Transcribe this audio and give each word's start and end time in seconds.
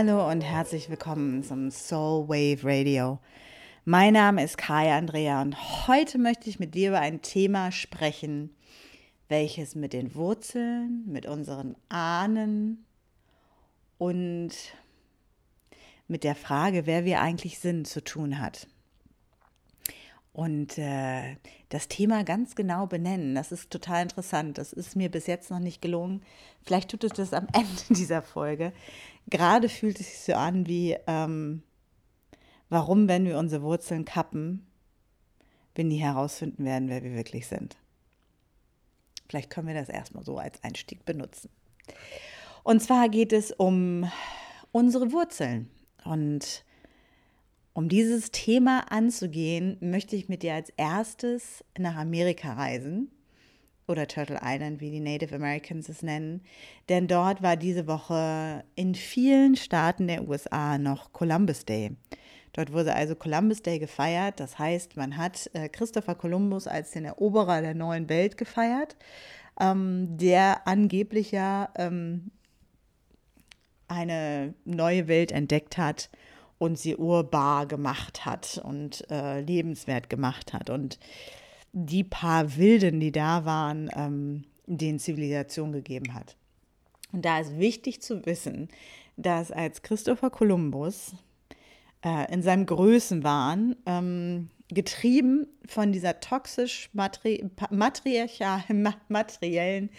Hallo 0.00 0.30
und 0.30 0.42
herzlich 0.42 0.88
willkommen 0.90 1.42
zum 1.42 1.72
Soul 1.72 2.28
Wave 2.28 2.60
Radio. 2.62 3.18
Mein 3.84 4.12
Name 4.12 4.44
ist 4.44 4.56
Kaya 4.56 4.96
Andrea 4.96 5.42
und 5.42 5.88
heute 5.88 6.18
möchte 6.18 6.48
ich 6.48 6.60
mit 6.60 6.76
dir 6.76 6.90
über 6.90 7.00
ein 7.00 7.20
Thema 7.20 7.72
sprechen, 7.72 8.54
welches 9.26 9.74
mit 9.74 9.92
den 9.92 10.14
Wurzeln, 10.14 11.02
mit 11.08 11.26
unseren 11.26 11.74
Ahnen 11.88 12.86
und 13.98 14.50
mit 16.06 16.22
der 16.22 16.36
Frage, 16.36 16.86
wer 16.86 17.04
wir 17.04 17.20
eigentlich 17.20 17.58
sind, 17.58 17.88
zu 17.88 18.04
tun 18.04 18.38
hat. 18.38 18.68
Und 20.38 20.78
äh, 20.78 21.34
das 21.68 21.88
Thema 21.88 22.22
ganz 22.22 22.54
genau 22.54 22.86
benennen, 22.86 23.34
das 23.34 23.50
ist 23.50 23.70
total 23.70 24.04
interessant. 24.04 24.56
Das 24.56 24.72
ist 24.72 24.94
mir 24.94 25.10
bis 25.10 25.26
jetzt 25.26 25.50
noch 25.50 25.58
nicht 25.58 25.82
gelungen. 25.82 26.22
Vielleicht 26.62 26.92
tut 26.92 27.02
es 27.02 27.10
das 27.10 27.32
am 27.32 27.48
Ende 27.52 27.82
dieser 27.90 28.22
Folge. 28.22 28.72
Gerade 29.30 29.68
fühlt 29.68 30.00
es 30.00 30.06
sich 30.06 30.20
so 30.20 30.34
an 30.34 30.66
wie, 30.66 30.96
ähm, 31.06 31.62
warum, 32.68 33.08
wenn 33.08 33.26
wir 33.26 33.38
unsere 33.38 33.62
Wurzeln 33.62 34.04
kappen, 34.04 34.66
wir 35.74 35.84
nie 35.84 35.98
herausfinden 35.98 36.64
werden, 36.64 36.88
wer 36.88 37.02
wir 37.02 37.14
wirklich 37.14 37.46
sind. 37.46 37.76
Vielleicht 39.28 39.50
können 39.50 39.68
wir 39.68 39.74
das 39.74 39.90
erstmal 39.90 40.24
so 40.24 40.38
als 40.38 40.62
Einstieg 40.64 41.04
benutzen. 41.04 41.50
Und 42.64 42.82
zwar 42.82 43.08
geht 43.08 43.32
es 43.32 43.52
um 43.52 44.10
unsere 44.72 45.12
Wurzeln. 45.12 45.70
Und 46.04 46.64
um 47.74 47.88
dieses 47.88 48.30
Thema 48.30 48.90
anzugehen, 48.90 49.76
möchte 49.80 50.16
ich 50.16 50.28
mit 50.28 50.42
dir 50.42 50.54
als 50.54 50.70
erstes 50.76 51.64
nach 51.78 51.96
Amerika 51.96 52.54
reisen 52.54 53.10
oder 53.88 54.06
Turtle 54.06 54.40
Island, 54.42 54.80
wie 54.80 54.90
die 54.90 55.00
Native 55.00 55.34
Americans 55.34 55.88
es 55.88 56.02
nennen. 56.02 56.42
Denn 56.88 57.08
dort 57.08 57.42
war 57.42 57.56
diese 57.56 57.86
Woche 57.86 58.64
in 58.74 58.94
vielen 58.94 59.56
Staaten 59.56 60.06
der 60.06 60.28
USA 60.28 60.78
noch 60.78 61.12
Columbus 61.12 61.64
Day. 61.64 61.96
Dort 62.52 62.72
wurde 62.72 62.94
also 62.94 63.14
Columbus 63.14 63.62
Day 63.62 63.78
gefeiert. 63.78 64.40
Das 64.40 64.58
heißt, 64.58 64.96
man 64.96 65.16
hat 65.16 65.50
äh, 65.52 65.68
Christopher 65.68 66.14
Columbus 66.14 66.66
als 66.66 66.90
den 66.90 67.04
Eroberer 67.04 67.62
der 67.62 67.74
neuen 67.74 68.08
Welt 68.08 68.36
gefeiert, 68.36 68.96
ähm, 69.60 70.16
der 70.16 70.66
angeblich 70.66 71.30
ja 71.30 71.68
ähm, 71.76 72.30
eine 73.86 74.54
neue 74.64 75.08
Welt 75.08 75.32
entdeckt 75.32 75.78
hat 75.78 76.10
und 76.58 76.78
sie 76.78 76.96
urbar 76.96 77.66
gemacht 77.66 78.26
hat 78.26 78.60
und 78.62 79.08
äh, 79.10 79.40
lebenswert 79.40 80.10
gemacht 80.10 80.52
hat. 80.52 80.70
Und 80.70 80.98
die 81.72 82.04
paar 82.04 82.56
Wilden, 82.56 83.00
die 83.00 83.12
da 83.12 83.44
waren, 83.44 83.90
ähm, 83.94 84.44
denen 84.66 84.98
Zivilisation 84.98 85.72
gegeben 85.72 86.14
hat. 86.14 86.36
Und 87.12 87.24
da 87.24 87.40
ist 87.40 87.58
wichtig 87.58 88.02
zu 88.02 88.24
wissen, 88.26 88.68
dass 89.16 89.50
als 89.50 89.82
Christopher 89.82 90.30
Columbus 90.30 91.14
äh, 92.04 92.32
in 92.32 92.42
seinem 92.42 92.66
Größenwahn, 92.66 93.76
ähm, 93.86 94.50
getrieben 94.70 95.46
von 95.66 95.92
dieser 95.92 96.20
toxisch 96.20 96.90
materi 96.92 97.48
materiellen 99.08 99.90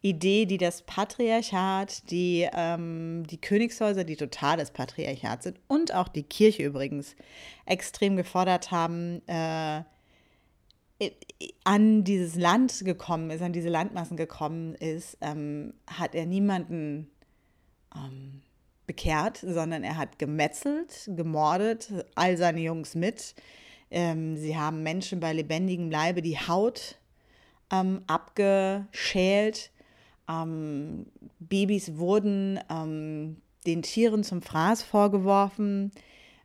Idee, 0.00 0.46
die 0.46 0.58
das 0.58 0.82
Patriarchat, 0.82 2.10
die, 2.10 2.48
ähm, 2.52 3.24
die 3.28 3.40
Königshäuser, 3.40 4.04
die 4.04 4.16
total 4.16 4.56
das 4.56 4.70
Patriarchat 4.72 5.42
sind 5.42 5.60
und 5.66 5.94
auch 5.94 6.08
die 6.08 6.22
Kirche 6.22 6.64
übrigens 6.64 7.16
extrem 7.66 8.16
gefordert 8.16 8.70
haben, 8.70 9.22
äh, 9.26 9.82
an 11.64 12.04
dieses 12.04 12.36
Land 12.36 12.84
gekommen 12.84 13.30
ist, 13.30 13.42
an 13.42 13.52
diese 13.52 13.68
Landmassen 13.68 14.16
gekommen 14.16 14.74
ist, 14.74 15.18
ähm, 15.20 15.74
hat 15.86 16.14
er 16.14 16.26
niemanden 16.26 17.10
ähm, 17.94 18.42
bekehrt, 18.86 19.38
sondern 19.38 19.84
er 19.84 19.96
hat 19.96 20.18
gemetzelt, 20.18 21.10
gemordet, 21.16 21.92
all 22.14 22.36
seine 22.36 22.60
Jungs 22.60 22.94
mit. 22.94 23.34
Ähm, 23.90 24.36
sie 24.36 24.56
haben 24.56 24.82
Menschen 24.82 25.20
bei 25.20 25.32
lebendigem 25.32 25.90
Leibe 25.90 26.22
die 26.22 26.38
Haut 26.38 26.98
ähm, 27.70 28.02
abgeschält 28.06 29.72
ähm, 30.28 31.06
Babys 31.40 31.96
wurden 31.96 32.60
ähm, 32.70 33.36
den 33.66 33.82
Tieren 33.82 34.24
zum 34.24 34.42
Fraß 34.42 34.82
vorgeworfen. 34.82 35.92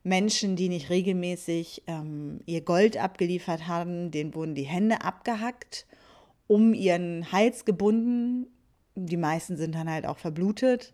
Menschen, 0.08 0.56
die 0.56 0.70
nicht 0.70 0.90
regelmäßig 0.90 1.84
ähm, 1.88 2.40
ihr 2.46 2.62
Gold 2.62 2.98
abgeliefert 2.98 3.68
haben, 3.68 4.12
denen 4.12 4.34
wurden 4.34 4.56
die 4.56 4.64
Hände 4.64 5.02
abgehackt, 5.02 5.86
um 6.48 6.74
ihren 6.74 7.32
Hals 7.32 7.66
gebunden. 7.66 8.48
Die 8.96 9.18
meisten 9.18 9.58
sind 9.58 9.76
dann 9.76 9.92
halt 9.92 10.06
auch 10.06 10.18
verblutet. 10.18 10.94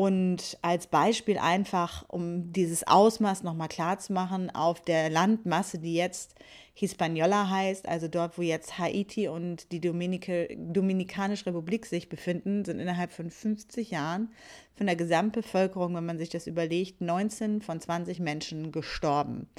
Und 0.00 0.56
als 0.62 0.86
Beispiel 0.86 1.36
einfach, 1.36 2.06
um 2.08 2.54
dieses 2.54 2.86
Ausmaß 2.86 3.42
nochmal 3.42 3.68
klar 3.68 3.98
zu 3.98 4.14
machen, 4.14 4.48
auf 4.48 4.80
der 4.80 5.10
Landmasse, 5.10 5.78
die 5.78 5.92
jetzt 5.92 6.36
Hispaniola 6.72 7.50
heißt, 7.50 7.86
also 7.86 8.08
dort, 8.08 8.38
wo 8.38 8.42
jetzt 8.42 8.78
Haiti 8.78 9.28
und 9.28 9.70
die 9.72 9.80
Dominike, 9.82 10.56
Dominikanische 10.56 11.44
Republik 11.44 11.84
sich 11.84 12.08
befinden, 12.08 12.64
sind 12.64 12.80
innerhalb 12.80 13.12
von 13.12 13.28
50 13.28 13.90
Jahren 13.90 14.30
von 14.74 14.86
der 14.86 14.96
Gesamtbevölkerung, 14.96 15.94
wenn 15.94 16.06
man 16.06 16.16
sich 16.16 16.30
das 16.30 16.46
überlegt, 16.46 17.02
19 17.02 17.60
von 17.60 17.78
20 17.78 18.20
Menschen 18.20 18.72
gestorben. 18.72 19.50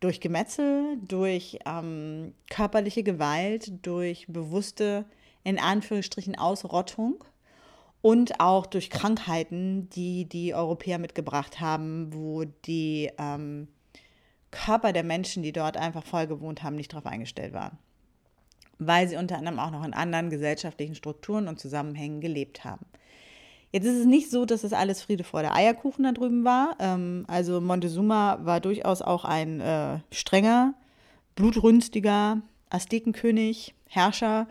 Durch 0.00 0.22
Gemetzel, 0.22 0.96
durch 1.06 1.58
ähm, 1.66 2.32
körperliche 2.48 3.02
Gewalt, 3.02 3.70
durch 3.82 4.28
bewusste, 4.28 5.04
in 5.42 5.58
Anführungsstrichen, 5.58 6.38
Ausrottung 6.38 7.22
und 8.04 8.38
auch 8.38 8.66
durch 8.66 8.90
Krankheiten, 8.90 9.88
die 9.88 10.26
die 10.26 10.54
Europäer 10.54 10.98
mitgebracht 10.98 11.62
haben, 11.62 12.12
wo 12.12 12.44
die 12.44 13.10
ähm, 13.16 13.66
Körper 14.50 14.92
der 14.92 15.04
Menschen, 15.04 15.42
die 15.42 15.52
dort 15.52 15.78
einfach 15.78 16.04
voll 16.04 16.26
gewohnt 16.26 16.62
haben, 16.62 16.76
nicht 16.76 16.92
darauf 16.92 17.06
eingestellt 17.06 17.54
waren. 17.54 17.78
Weil 18.78 19.08
sie 19.08 19.16
unter 19.16 19.38
anderem 19.38 19.58
auch 19.58 19.70
noch 19.70 19.82
in 19.86 19.94
anderen 19.94 20.28
gesellschaftlichen 20.28 20.94
Strukturen 20.94 21.48
und 21.48 21.58
Zusammenhängen 21.58 22.20
gelebt 22.20 22.62
haben. 22.62 22.84
Jetzt 23.72 23.86
ist 23.86 24.00
es 24.00 24.04
nicht 24.04 24.30
so, 24.30 24.44
dass 24.44 24.64
es 24.64 24.74
alles 24.74 25.00
Friede 25.00 25.24
vor 25.24 25.40
der 25.40 25.56
Eierkuchen 25.56 26.04
da 26.04 26.12
drüben 26.12 26.44
war. 26.44 26.76
Ähm, 26.80 27.24
also 27.26 27.62
Montezuma 27.62 28.38
war 28.42 28.60
durchaus 28.60 29.00
auch 29.00 29.24
ein 29.24 29.62
äh, 29.62 30.00
strenger, 30.12 30.74
blutrünstiger 31.36 32.42
Aztekenkönig, 32.68 33.74
Herrscher, 33.88 34.46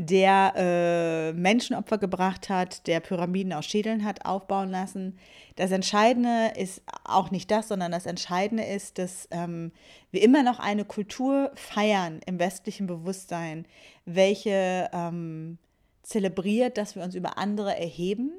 der 0.00 0.52
äh, 0.54 1.32
Menschenopfer 1.32 1.98
gebracht 1.98 2.48
hat, 2.48 2.86
der 2.86 3.00
Pyramiden 3.00 3.52
aus 3.52 3.66
Schädeln 3.66 4.04
hat 4.04 4.24
aufbauen 4.24 4.70
lassen. 4.70 5.18
Das 5.56 5.72
Entscheidende 5.72 6.52
ist 6.56 6.82
auch 7.02 7.32
nicht 7.32 7.50
das, 7.50 7.66
sondern 7.66 7.90
das 7.90 8.06
Entscheidende 8.06 8.62
ist, 8.62 8.98
dass 8.98 9.26
ähm, 9.32 9.72
wir 10.12 10.22
immer 10.22 10.44
noch 10.44 10.60
eine 10.60 10.84
Kultur 10.84 11.50
feiern 11.56 12.20
im 12.26 12.38
westlichen 12.38 12.86
Bewusstsein, 12.86 13.66
welche 14.04 14.88
ähm, 14.92 15.58
zelebriert, 16.04 16.78
dass 16.78 16.94
wir 16.94 17.02
uns 17.02 17.16
über 17.16 17.36
andere 17.36 17.76
erheben, 17.76 18.30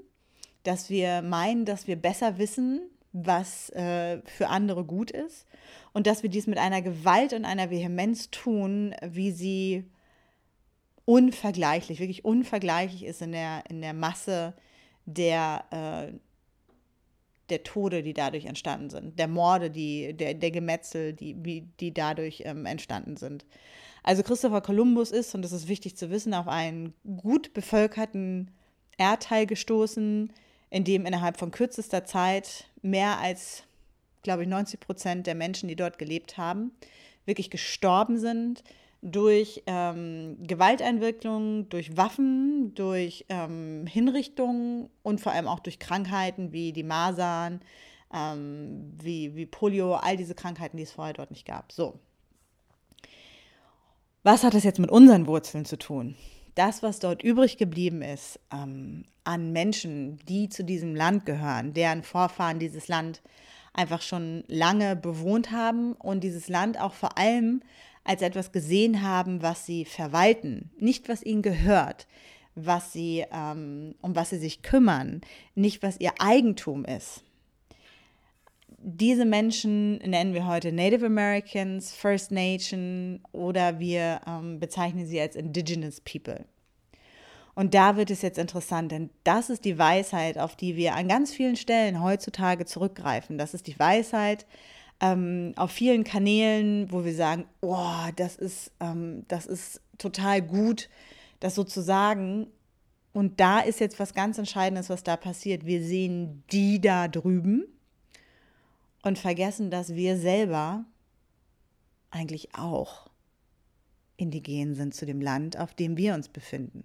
dass 0.63 0.89
wir 0.89 1.21
meinen, 1.21 1.65
dass 1.65 1.87
wir 1.87 1.97
besser 1.97 2.37
wissen, 2.37 2.89
was 3.11 3.69
äh, 3.71 4.21
für 4.23 4.47
andere 4.47 4.85
gut 4.85 5.11
ist 5.11 5.45
und 5.91 6.07
dass 6.07 6.23
wir 6.23 6.29
dies 6.29 6.47
mit 6.47 6.57
einer 6.57 6.81
Gewalt 6.81 7.33
und 7.33 7.43
einer 7.43 7.69
Vehemenz 7.69 8.31
tun, 8.31 8.95
wie 9.01 9.31
sie 9.31 9.83
unvergleichlich, 11.09 11.99
wirklich 11.99 12.23
unvergleichlich 12.23 13.03
ist 13.03 13.23
in 13.23 13.31
der, 13.31 13.63
in 13.67 13.81
der 13.81 13.93
Masse 13.93 14.53
der, 15.07 15.65
äh, 15.71 16.13
der 17.49 17.63
Tode, 17.63 18.03
die 18.03 18.13
dadurch 18.13 18.45
entstanden 18.45 18.91
sind, 18.91 19.17
der 19.17 19.27
Morde, 19.27 19.71
die, 19.71 20.13
der, 20.13 20.35
der 20.35 20.51
Gemetzel, 20.51 21.13
die, 21.13 21.63
die 21.79 21.93
dadurch 21.95 22.43
ähm, 22.45 22.67
entstanden 22.67 23.17
sind. 23.17 23.43
Also 24.03 24.21
Christopher 24.21 24.61
Columbus 24.61 25.09
ist, 25.09 25.33
und 25.33 25.41
das 25.41 25.51
ist 25.51 25.67
wichtig 25.67 25.97
zu 25.97 26.11
wissen, 26.11 26.35
auf 26.35 26.47
einen 26.47 26.93
gut 27.17 27.55
bevölkerten 27.55 28.51
Erdteil 28.99 29.47
gestoßen, 29.47 30.31
in 30.69 30.83
dem 30.83 31.07
innerhalb 31.07 31.37
von 31.37 31.49
kürzester 31.49 32.05
Zeit 32.05 32.65
mehr 32.83 33.17
als, 33.17 33.63
glaube 34.21 34.43
ich, 34.43 34.47
90 34.47 34.79
Prozent 34.79 35.25
der 35.25 35.33
Menschen, 35.33 35.69
die 35.69 35.75
dort 35.75 35.97
gelebt 35.97 36.37
haben, 36.37 36.69
wirklich 37.25 37.49
gestorben 37.49 38.19
sind 38.19 38.63
durch 39.01 39.63
ähm, 39.65 40.37
Gewalteinwirkungen, 40.41 41.69
durch 41.69 41.95
Waffen, 41.95 42.73
durch 42.75 43.25
ähm, 43.29 43.85
Hinrichtungen 43.87 44.89
und 45.03 45.21
vor 45.21 45.31
allem 45.31 45.47
auch 45.47 45.59
durch 45.59 45.79
Krankheiten 45.79 46.51
wie 46.51 46.73
die 46.73 46.83
Masern, 46.83 47.61
ähm, 48.13 48.91
wie, 49.01 49.35
wie 49.35 49.45
Polio, 49.45 49.95
all 49.95 50.17
diese 50.17 50.35
Krankheiten, 50.35 50.77
die 50.77 50.83
es 50.83 50.91
vorher 50.91 51.13
dort 51.13 51.31
nicht 51.31 51.45
gab. 51.45 51.71
So. 51.71 51.99
Was 54.23 54.43
hat 54.43 54.53
das 54.53 54.65
jetzt 54.65 54.79
mit 54.79 54.91
unseren 54.91 55.27
Wurzeln 55.27 55.63
zu 55.63 55.77
tun? 55.77 56.15
Das, 56.55 56.83
was 56.83 56.99
dort 56.99 57.23
übrig 57.23 57.57
geblieben 57.57 58.01
ist 58.01 58.37
ähm, 58.51 59.05
an 59.23 59.53
Menschen, 59.53 60.17
die 60.27 60.49
zu 60.49 60.65
diesem 60.65 60.93
Land 60.93 61.25
gehören, 61.25 61.73
deren 61.73 62.03
Vorfahren 62.03 62.59
dieses 62.59 62.89
Land 62.89 63.21
einfach 63.73 64.01
schon 64.01 64.43
lange 64.47 64.97
bewohnt 64.97 65.51
haben 65.51 65.93
und 65.93 66.21
dieses 66.21 66.49
Land 66.49 66.79
auch 66.79 66.93
vor 66.93 67.17
allem 67.17 67.61
als 68.03 68.21
etwas 68.21 68.51
gesehen 68.51 69.01
haben, 69.01 69.41
was 69.41 69.65
sie 69.65 69.85
verwalten, 69.85 70.71
nicht 70.79 71.09
was 71.09 71.23
ihnen 71.23 71.41
gehört, 71.41 72.07
was 72.55 72.91
sie, 72.93 73.25
ähm, 73.31 73.95
um 74.01 74.15
was 74.15 74.31
sie 74.31 74.39
sich 74.39 74.61
kümmern, 74.61 75.21
nicht 75.55 75.83
was 75.83 75.99
ihr 75.99 76.13
Eigentum 76.19 76.85
ist. 76.85 77.23
diese 78.81 79.25
Menschen 79.25 79.97
nennen 79.97 80.33
wir 80.33 80.47
heute 80.47 80.71
Native 80.71 81.05
Americans, 81.05 81.91
First 81.91 82.31
Nation 82.31 83.21
oder 83.31 83.79
wir 83.79 84.21
ähm, 84.25 84.59
bezeichnen 84.59 85.05
sie 85.05 85.19
als 85.19 85.35
Indigenous 85.35 85.99
People. 86.01 86.45
Und 87.55 87.73
da 87.73 87.97
wird 87.97 88.09
es 88.09 88.21
jetzt 88.21 88.37
interessant, 88.37 88.93
denn 88.93 89.09
das 89.25 89.49
ist 89.49 89.65
die 89.65 89.77
Weisheit, 89.77 90.37
auf 90.37 90.55
die 90.55 90.77
wir 90.77 90.95
an 90.95 91.09
ganz 91.09 91.33
vielen 91.33 91.57
Stellen 91.57 92.01
heutzutage 92.01 92.65
zurückgreifen. 92.65 93.37
Das 93.37 93.53
ist 93.53 93.67
die 93.67 93.77
Weisheit 93.77 94.45
ähm, 95.01 95.53
auf 95.55 95.71
vielen 95.71 96.03
Kanälen, 96.03 96.91
wo 96.91 97.05
wir 97.05 97.15
sagen, 97.15 97.45
oh, 97.61 98.07
das 98.15 98.35
ist, 98.35 98.71
ähm, 98.79 99.25
das 99.27 99.45
ist 99.45 99.81
total 99.97 100.41
gut, 100.41 100.89
das 101.39 101.55
so 101.55 101.63
zu 101.63 101.81
sagen. 101.81 102.47
Und 103.13 103.39
da 103.39 103.59
ist 103.59 103.79
jetzt 103.79 103.99
was 103.99 104.13
ganz 104.13 104.37
Entscheidendes, 104.37 104.89
was 104.89 105.03
da 105.03 105.17
passiert. 105.17 105.65
Wir 105.65 105.83
sehen 105.83 106.43
die 106.51 106.79
da 106.79 107.07
drüben 107.07 107.65
und 109.03 109.17
vergessen, 109.17 109.71
dass 109.71 109.95
wir 109.95 110.17
selber 110.17 110.85
eigentlich 112.11 112.55
auch 112.55 113.09
indigen 114.17 114.75
sind 114.75 114.93
zu 114.93 115.05
dem 115.05 115.21
Land, 115.21 115.57
auf 115.57 115.73
dem 115.73 115.97
wir 115.97 116.13
uns 116.13 116.27
befinden. 116.29 116.83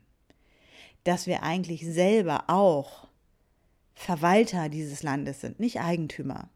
Dass 1.02 1.26
wir 1.26 1.42
eigentlich 1.42 1.84
selber 1.84 2.44
auch 2.46 3.08
Verwalter 3.94 4.68
dieses 4.68 5.02
Landes 5.02 5.40
sind, 5.40 5.60
nicht 5.60 5.80
Eigentümer. 5.80 6.48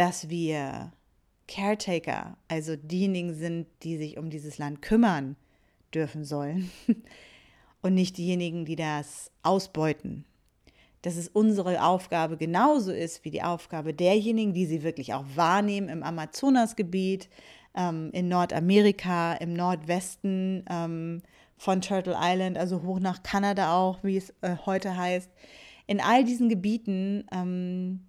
Dass 0.00 0.30
wir 0.30 0.92
Caretaker, 1.46 2.38
also 2.48 2.74
diejenigen 2.74 3.34
sind, 3.34 3.66
die 3.82 3.98
sich 3.98 4.16
um 4.16 4.30
dieses 4.30 4.56
Land 4.56 4.80
kümmern 4.80 5.36
dürfen 5.92 6.24
sollen 6.24 6.70
und 7.82 7.92
nicht 7.92 8.16
diejenigen, 8.16 8.64
die 8.64 8.76
das 8.76 9.30
ausbeuten 9.42 10.24
dass 11.02 11.16
es 11.16 11.28
unsere 11.28 11.82
Aufgabe 11.82 12.36
genauso 12.36 12.92
ist 12.92 13.24
wie 13.24 13.30
die 13.30 13.42
Aufgabe 13.42 13.94
derjenigen, 13.94 14.52
die 14.52 14.66
sie 14.66 14.82
wirklich 14.82 15.14
auch 15.14 15.24
wahrnehmen 15.34 15.88
im 15.88 16.02
Amazonasgebiet, 16.02 17.28
ähm, 17.74 18.10
in 18.12 18.28
Nordamerika, 18.28 19.34
im 19.34 19.54
Nordwesten 19.54 20.64
ähm, 20.68 21.22
von 21.56 21.80
Turtle 21.80 22.16
Island, 22.20 22.58
also 22.58 22.82
hoch 22.82 23.00
nach 23.00 23.22
Kanada 23.22 23.74
auch, 23.74 24.02
wie 24.02 24.18
es 24.18 24.34
äh, 24.42 24.56
heute 24.66 24.94
heißt. 24.96 25.30
In 25.86 26.00
all 26.00 26.22
diesen 26.22 26.48
Gebieten 26.48 27.24
ähm, 27.32 28.00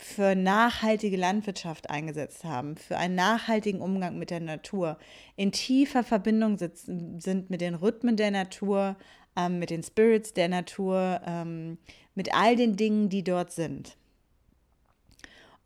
für 0.00 0.34
nachhaltige 0.34 1.18
Landwirtschaft 1.18 1.90
eingesetzt 1.90 2.44
haben, 2.44 2.76
für 2.76 2.96
einen 2.96 3.14
nachhaltigen 3.14 3.82
Umgang 3.82 4.18
mit 4.18 4.30
der 4.30 4.40
Natur, 4.40 4.96
in 5.36 5.52
tiefer 5.52 6.02
Verbindung 6.02 6.56
sitzen, 6.56 7.20
sind 7.20 7.50
mit 7.50 7.60
den 7.60 7.74
Rhythmen 7.74 8.16
der 8.16 8.30
Natur, 8.30 8.96
ähm, 9.36 9.58
mit 9.58 9.68
den 9.68 9.82
Spirits 9.82 10.32
der 10.32 10.48
Natur, 10.48 11.20
ähm, 11.26 11.76
mit 12.14 12.34
all 12.34 12.56
den 12.56 12.76
Dingen, 12.76 13.10
die 13.10 13.22
dort 13.22 13.52
sind. 13.52 13.98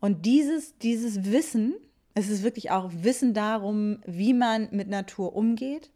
Und 0.01 0.25
dieses, 0.25 0.77
dieses 0.79 1.31
Wissen, 1.31 1.75
es 2.13 2.27
ist 2.27 2.43
wirklich 2.43 2.71
auch 2.71 2.91
Wissen 2.93 3.33
darum, 3.33 3.99
wie 4.05 4.33
man 4.33 4.67
mit 4.71 4.89
Natur 4.89 5.33
umgeht, 5.33 5.91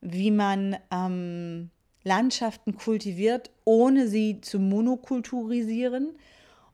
wie 0.00 0.30
man 0.30 0.76
ähm, 0.90 1.68
Landschaften 2.02 2.76
kultiviert, 2.76 3.50
ohne 3.64 4.08
sie 4.08 4.40
zu 4.40 4.58
monokulturisieren 4.58 6.16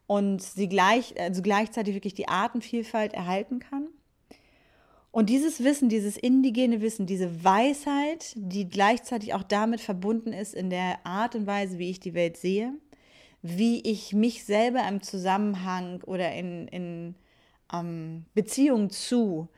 und 0.06 0.42
sie 0.42 0.68
gleich, 0.68 1.18
also 1.18 1.42
gleichzeitig 1.42 1.94
wirklich 1.94 2.14
die 2.14 2.28
Artenvielfalt 2.28 3.14
erhalten 3.14 3.58
kann. 3.58 3.88
Und 5.10 5.30
dieses 5.30 5.62
Wissen, 5.62 5.88
dieses 5.88 6.16
indigene 6.16 6.80
Wissen, 6.80 7.06
diese 7.06 7.44
Weisheit, 7.44 8.32
die 8.34 8.68
gleichzeitig 8.68 9.32
auch 9.32 9.44
damit 9.44 9.80
verbunden 9.80 10.32
ist 10.32 10.54
in 10.54 10.70
der 10.70 11.06
Art 11.06 11.36
und 11.36 11.46
Weise, 11.46 11.78
wie 11.78 11.90
ich 11.90 12.00
die 12.00 12.14
Welt 12.14 12.36
sehe, 12.36 12.74
wie 13.40 13.80
ich 13.82 14.12
mich 14.12 14.44
selber 14.44 14.86
im 14.88 15.02
Zusammenhang 15.02 16.02
oder 16.02 16.32
in, 16.32 16.66
in 16.66 17.14
ähm, 17.72 18.24
Beziehung 18.34 18.90
zu 18.90 19.48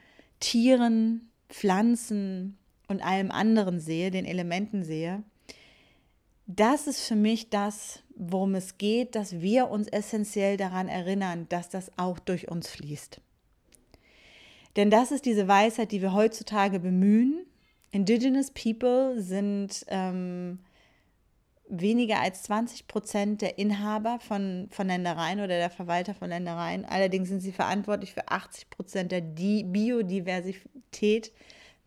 Tieren, 0.41 1.31
Pflanzen 1.49 2.59
und 2.89 3.03
allem 3.03 3.31
anderen 3.31 3.81
sehe, 3.81 4.11
den 4.11 4.27
Elementen 4.27 4.85
sehe, 4.85 5.23
das 6.47 6.87
ist 6.87 7.07
für 7.07 7.17
mich 7.17 7.51
das, 7.51 8.03
worum 8.15 8.55
es 8.55 8.79
geht, 8.79 9.15
dass 9.15 9.41
wir 9.41 9.69
uns 9.69 9.89
essentiell 9.89 10.57
daran 10.57 10.89
erinnern, 10.89 11.47
dass 11.49 11.69
das 11.69 11.91
auch 11.99 12.19
durch 12.19 12.49
uns 12.49 12.69
fließt. 12.69 13.21
Denn 14.77 14.91
das 14.91 15.11
ist 15.11 15.25
diese 15.25 15.49
Weisheit, 15.49 15.91
die 15.91 16.03
wir 16.03 16.13
heutzutage 16.13 16.79
bemühen. 16.79 17.47
Indigenous 17.91 18.51
People 18.51 19.21
sind 19.21 19.85
ähm, 19.89 20.61
weniger 21.69 22.21
als 22.21 22.45
20 22.45 22.87
Prozent 22.87 23.43
der 23.43 23.59
Inhaber 23.59 24.19
von, 24.21 24.69
von 24.71 24.87
Ländereien 24.87 25.41
oder 25.41 25.49
der 25.59 25.71
Verwalter 25.71 26.15
von 26.15 26.29
Ländereien. 26.29 26.85
Allerdings 26.85 27.29
sind 27.29 27.41
sie 27.41 27.53
verantwortlich 27.53 28.13
für 28.13 28.29
80 28.29 28.71
Prozent 28.71 29.13
der 29.13 29.23
Di 29.23 29.65
Biodiversität 29.65 31.33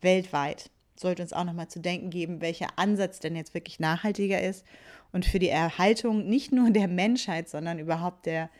weltweit. 0.00 0.70
Sollte 1.00 1.22
uns 1.22 1.32
auch 1.32 1.44
nochmal 1.44 1.68
zu 1.68 1.80
denken 1.80 2.10
geben, 2.10 2.42
welcher 2.42 2.66
Ansatz 2.76 3.20
denn 3.20 3.34
jetzt 3.34 3.54
wirklich 3.54 3.80
nachhaltiger 3.80 4.42
ist 4.42 4.66
und 5.12 5.24
für 5.24 5.38
die 5.38 5.48
Erhaltung 5.48 6.28
nicht 6.28 6.52
nur 6.52 6.70
der 6.70 6.88
Menschheit, 6.88 7.48
sondern 7.48 7.78
überhaupt 7.78 8.26
der 8.26 8.50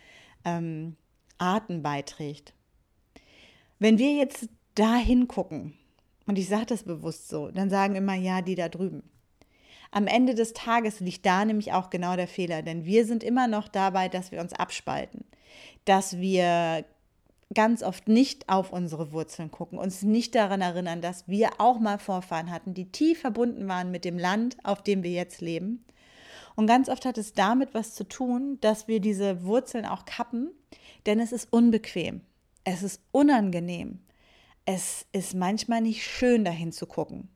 ähm, 0.47 0.97
Arten 1.37 1.83
beiträgt. 1.83 2.55
Wenn 3.79 3.99
wir 3.99 4.15
jetzt 4.15 4.49
da 4.75 4.97
hingucken, 4.97 5.75
und 6.27 6.39
ich 6.39 6.49
sage 6.49 6.65
das 6.65 6.85
bewusst 6.85 7.29
so, 7.29 7.51
dann 7.51 7.69
sagen 7.69 7.95
immer, 7.95 8.15
ja, 8.15 8.41
die 8.41 8.55
da 8.55 8.71
drüben. 8.71 9.03
Am 9.91 10.07
Ende 10.07 10.35
des 10.35 10.55
Tages 10.55 11.01
liegt 11.01 11.27
da 11.27 11.45
nämlich 11.45 11.75
auch 11.75 11.91
genau 11.91 12.17
der 12.17 12.29
Fehler, 12.29 12.63
denn 12.63 12.87
wir 12.87 13.05
sind 13.05 13.23
immer 13.23 13.49
noch 13.49 13.69
dabei, 13.69 14.09
dass 14.09 14.33
wir 14.33 14.41
uns 14.41 14.55
abspalten, 14.55 15.27
dass 15.85 16.17
wir 16.19 16.87
ganz 17.53 17.83
oft 17.83 18.09
nicht 18.09 18.49
auf 18.49 18.73
unsere 18.73 19.13
Wurzeln 19.13 19.51
gucken, 19.51 19.79
uns 19.79 20.03
nicht 20.03 20.35
daran 20.35 20.61
erinnern, 20.61 21.01
dass 21.01 21.27
wir 21.29 21.51
auch 21.59 21.81
mal 21.81 21.99
Vorfahren 21.99 22.51
hatten, 22.51 22.75
die 22.75 22.93
tief 22.93 23.21
verbunden 23.21 23.69
waren 23.69 23.91
mit 23.91 24.05
dem 24.05 24.19
Land, 24.19 24.57
auf 24.63 24.83
dem 24.83 25.03
wir 25.03 25.11
jetzt 25.11 25.41
leben. 25.41 25.85
Und 26.55 26.67
ganz 26.67 26.89
oft 26.89 27.05
hat 27.05 27.19
es 27.19 27.33
damit 27.33 27.75
was 27.75 27.95
zu 27.95 28.05
tun, 28.05 28.59
dass 28.61 28.87
wir 28.87 29.01
diese 29.01 29.45
Wurzeln 29.45 29.87
auch 29.87 30.05
kappen, 30.05 30.51
denn 31.07 31.19
es 31.19 31.33
ist 31.33 31.53
unbequem. 31.53 32.21
Es 32.65 32.83
ist 32.83 33.01
unangenehm. 33.13 34.01
Es 34.65 35.07
ist 35.13 35.35
manchmal 35.35 35.81
nicht 35.81 36.05
schön, 36.05 36.45
dahin 36.45 36.71
zu 36.71 36.87
gucken. 36.87 37.29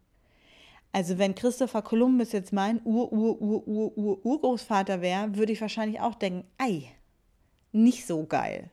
Also 0.92 1.18
wenn 1.18 1.34
Christopher 1.34 1.82
Columbus 1.82 2.30
jetzt 2.30 2.52
mein 2.52 2.80
Ur-Ur-Ur-Ur-Urgroßvater 2.84 5.00
wäre, 5.00 5.34
würde 5.34 5.52
ich 5.52 5.60
wahrscheinlich 5.60 6.00
auch 6.00 6.14
denken, 6.14 6.44
ei, 6.56 6.84
nicht 7.72 8.06
so 8.06 8.24
geil. 8.26 8.70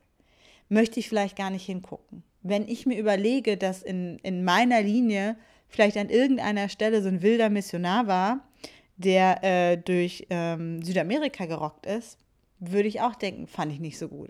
Möchte 0.71 1.01
ich 1.01 1.09
vielleicht 1.09 1.35
gar 1.35 1.49
nicht 1.49 1.65
hingucken. 1.65 2.23
Wenn 2.43 2.65
ich 2.65 2.85
mir 2.85 2.97
überlege, 2.97 3.57
dass 3.57 3.83
in, 3.83 4.19
in 4.19 4.45
meiner 4.45 4.81
Linie 4.81 5.35
vielleicht 5.67 5.97
an 5.97 6.09
irgendeiner 6.09 6.69
Stelle 6.69 7.01
so 7.01 7.09
ein 7.09 7.21
wilder 7.21 7.49
Missionar 7.49 8.07
war, 8.07 8.47
der 8.95 9.43
äh, 9.43 9.77
durch 9.77 10.27
ähm, 10.29 10.81
Südamerika 10.81 11.45
gerockt 11.45 11.85
ist, 11.85 12.17
würde 12.59 12.87
ich 12.87 13.01
auch 13.01 13.15
denken, 13.15 13.47
fand 13.47 13.73
ich 13.73 13.81
nicht 13.81 13.97
so 13.97 14.07
gut. 14.07 14.29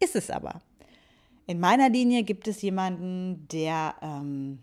Ist 0.00 0.16
es 0.16 0.28
aber. 0.28 0.60
In 1.46 1.60
meiner 1.60 1.88
Linie 1.88 2.24
gibt 2.24 2.48
es 2.48 2.60
jemanden, 2.60 3.46
der 3.52 3.94
ähm, 4.02 4.58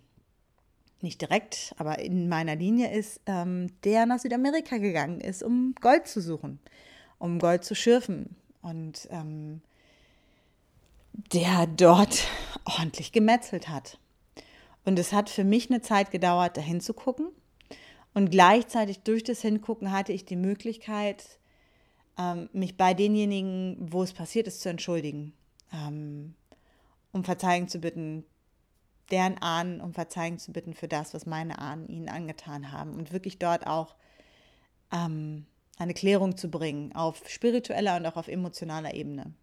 nicht 0.99 1.21
direkt, 1.21 1.73
aber 1.77 1.99
in 1.99 2.27
meiner 2.27 2.57
Linie 2.57 2.91
ist, 2.91 3.21
ähm, 3.27 3.67
der 3.85 4.05
nach 4.05 4.19
Südamerika 4.19 4.77
gegangen 4.77 5.21
ist, 5.21 5.41
um 5.41 5.73
Gold 5.79 6.05
zu 6.05 6.19
suchen, 6.19 6.59
um 7.17 7.39
Gold 7.39 7.63
zu 7.63 7.75
schürfen. 7.75 8.35
Und 8.61 9.07
ähm, 9.09 9.61
der 11.13 11.67
dort 11.67 12.27
ordentlich 12.65 13.11
gemetzelt 13.11 13.69
hat. 13.69 13.99
Und 14.85 14.97
es 14.97 15.13
hat 15.13 15.29
für 15.29 15.43
mich 15.43 15.69
eine 15.69 15.81
Zeit 15.81 16.11
gedauert, 16.11 16.57
dahin 16.57 16.81
zu 16.81 16.93
gucken. 16.93 17.27
Und 18.13 18.31
gleichzeitig 18.31 18.99
durch 18.99 19.23
das 19.23 19.41
Hingucken 19.41 19.91
hatte 19.91 20.13
ich 20.13 20.25
die 20.25 20.35
Möglichkeit, 20.35 21.39
ähm, 22.17 22.49
mich 22.53 22.75
bei 22.75 22.93
denjenigen, 22.93 23.77
wo 23.79 24.03
es 24.03 24.13
passiert 24.13 24.47
ist, 24.47 24.61
zu 24.61 24.69
entschuldigen. 24.69 25.33
Ähm, 25.71 26.33
um 27.11 27.23
Verzeihung 27.23 27.67
zu 27.67 27.79
bitten, 27.79 28.25
deren 29.11 29.37
Ahnen 29.41 29.81
um 29.81 29.93
Verzeihung 29.93 30.37
zu 30.37 30.51
bitten 30.51 30.73
für 30.73 30.87
das, 30.87 31.13
was 31.13 31.25
meine 31.25 31.59
Ahnen 31.59 31.87
ihnen 31.87 32.09
angetan 32.09 32.71
haben 32.71 32.93
und 32.93 33.11
wirklich 33.11 33.39
dort 33.39 33.65
auch 33.67 33.95
ähm, 34.91 35.45
eine 35.77 35.93
Klärung 35.93 36.37
zu 36.37 36.49
bringen 36.49 36.93
auf 36.95 37.27
spiritueller 37.27 37.97
und 37.97 38.05
auch 38.05 38.17
auf 38.17 38.27
emotionaler 38.27 38.93
Ebene. 38.93 39.33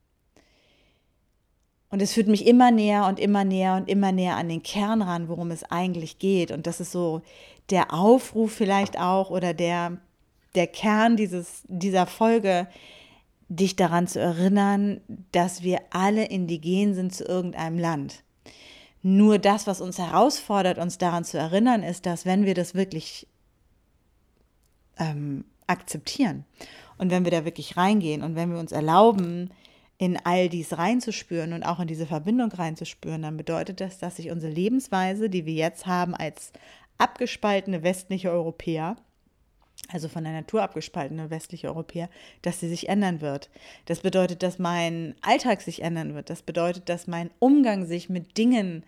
Und 1.96 2.02
es 2.02 2.12
führt 2.12 2.28
mich 2.28 2.46
immer 2.46 2.70
näher 2.70 3.06
und 3.06 3.18
immer 3.18 3.42
näher 3.42 3.74
und 3.74 3.88
immer 3.88 4.12
näher 4.12 4.36
an 4.36 4.50
den 4.50 4.62
Kern 4.62 5.00
ran, 5.00 5.28
worum 5.30 5.50
es 5.50 5.64
eigentlich 5.64 6.18
geht. 6.18 6.50
Und 6.50 6.66
das 6.66 6.78
ist 6.78 6.92
so 6.92 7.22
der 7.70 7.94
Aufruf 7.94 8.52
vielleicht 8.52 9.00
auch 9.00 9.30
oder 9.30 9.54
der, 9.54 9.96
der 10.54 10.66
Kern 10.66 11.16
dieses, 11.16 11.62
dieser 11.68 12.04
Folge, 12.04 12.68
dich 13.48 13.76
daran 13.76 14.06
zu 14.06 14.20
erinnern, 14.20 15.00
dass 15.32 15.62
wir 15.62 15.80
alle 15.88 16.26
indigen 16.26 16.92
sind 16.92 17.14
zu 17.14 17.24
irgendeinem 17.24 17.78
Land. 17.78 18.24
Nur 19.00 19.38
das, 19.38 19.66
was 19.66 19.80
uns 19.80 19.96
herausfordert, 19.96 20.76
uns 20.76 20.98
daran 20.98 21.24
zu 21.24 21.38
erinnern, 21.38 21.82
ist, 21.82 22.04
dass 22.04 22.26
wenn 22.26 22.44
wir 22.44 22.52
das 22.52 22.74
wirklich 22.74 23.26
ähm, 24.98 25.46
akzeptieren 25.66 26.44
und 26.98 27.10
wenn 27.10 27.24
wir 27.24 27.32
da 27.32 27.46
wirklich 27.46 27.78
reingehen 27.78 28.22
und 28.22 28.34
wenn 28.34 28.52
wir 28.52 28.58
uns 28.58 28.72
erlauben, 28.72 29.50
in 29.98 30.18
all 30.24 30.48
dies 30.48 30.76
reinzuspüren 30.76 31.52
und 31.52 31.62
auch 31.62 31.80
in 31.80 31.88
diese 31.88 32.06
Verbindung 32.06 32.52
reinzuspüren, 32.52 33.22
dann 33.22 33.36
bedeutet 33.36 33.80
das, 33.80 33.98
dass 33.98 34.16
sich 34.16 34.30
unsere 34.30 34.52
Lebensweise, 34.52 35.30
die 35.30 35.46
wir 35.46 35.54
jetzt 35.54 35.86
haben 35.86 36.14
als 36.14 36.52
abgespaltene 36.98 37.82
westliche 37.82 38.30
Europäer, 38.30 38.96
also 39.88 40.08
von 40.08 40.24
der 40.24 40.32
Natur 40.32 40.62
abgespaltene 40.62 41.30
westliche 41.30 41.68
Europäer, 41.68 42.08
dass 42.42 42.60
sie 42.60 42.68
sich 42.68 42.88
ändern 42.88 43.20
wird. 43.20 43.50
Das 43.86 44.00
bedeutet, 44.00 44.42
dass 44.42 44.58
mein 44.58 45.14
Alltag 45.22 45.62
sich 45.62 45.82
ändern 45.82 46.14
wird. 46.14 46.30
Das 46.30 46.42
bedeutet, 46.42 46.88
dass 46.88 47.06
mein 47.06 47.30
Umgang 47.38 47.86
sich 47.86 48.08
mit 48.08 48.36
Dingen, 48.36 48.84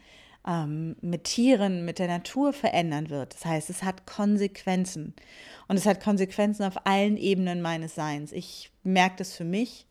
ähm, 0.47 0.97
mit 1.01 1.25
Tieren, 1.25 1.85
mit 1.85 1.99
der 1.99 2.09
Natur 2.09 2.53
verändern 2.53 3.11
wird. 3.11 3.35
Das 3.35 3.45
heißt, 3.45 3.71
es 3.71 3.83
hat 3.83 4.07
Konsequenzen. 4.07 5.15
Und 5.69 5.77
es 5.77 5.87
hat 5.87 6.03
Konsequenzen 6.03 6.65
auf 6.65 6.87
allen 6.87 7.17
Ebenen 7.17 7.63
meines 7.63 7.95
Seins. 7.95 8.33
Ich 8.33 8.71
merke 8.83 9.17
das 9.19 9.37
für 9.37 9.45
mich. 9.45 9.87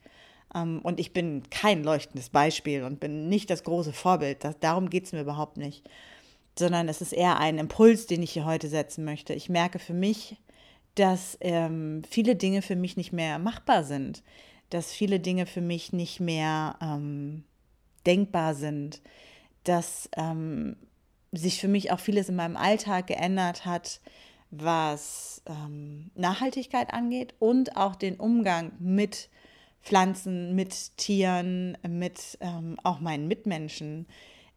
Ähm, 0.58 0.80
und 0.84 1.00
ich 1.00 1.14
bin 1.14 1.44
kein 1.50 1.84
leuchtendes 1.84 2.30
Beispiel 2.30 2.84
und 2.84 3.00
bin 3.00 3.30
nicht 3.30 3.50
das 3.50 3.64
große 3.64 3.94
Vorbild. 3.94 4.44
Das, 4.44 4.60
darum 4.60 4.90
geht 4.90 5.06
es 5.06 5.12
mir 5.12 5.22
überhaupt 5.22 5.58
nicht. 5.58 5.90
Sondern 6.58 6.90
es 6.90 7.02
ist 7.02 7.14
eher 7.14 7.40
ein 7.40 7.60
Impuls, 7.60 8.08
den 8.08 8.24
ich 8.24 8.32
hier 8.32 8.46
heute 8.46 8.68
setzen 8.68 9.06
möchte. 9.06 9.34
Ich 9.34 9.50
merke 9.50 9.80
für 9.80 9.94
mich, 9.94 10.38
dass 10.96 11.38
ähm, 11.42 12.02
viele 12.10 12.36
Dinge 12.36 12.62
für 12.62 12.76
mich 12.76 12.98
nicht 12.98 13.14
mehr 13.14 13.38
machbar 13.38 13.84
sind, 13.84 14.24
dass 14.70 14.92
viele 14.92 15.20
Dinge 15.20 15.46
für 15.46 15.62
mich 15.62 15.94
nicht 15.94 16.20
mehr 16.20 16.76
ähm, 16.82 17.44
denkbar 18.06 18.56
sind, 18.56 19.02
dass 19.64 20.10
ähm, 20.18 20.76
sich 21.32 21.62
für 21.62 21.68
mich 21.68 21.92
auch 21.92 22.00
vieles 22.00 22.30
in 22.30 22.36
meinem 22.36 22.58
Alltag 22.58 23.08
geändert 23.08 23.66
hat, 23.66 24.02
was 24.50 25.44
ähm, 25.46 26.10
Nachhaltigkeit 26.16 26.94
angeht 26.94 27.36
und 27.38 27.76
auch 27.76 27.96
den 27.96 28.16
Umgang 28.16 28.72
mit 28.80 29.30
Pflanzen, 29.82 30.56
mit 30.56 30.98
Tieren, 30.98 31.78
mit 31.88 32.38
ähm, 32.42 32.78
auch 32.84 33.00
meinen 33.00 33.28
Mitmenschen. 33.28 34.08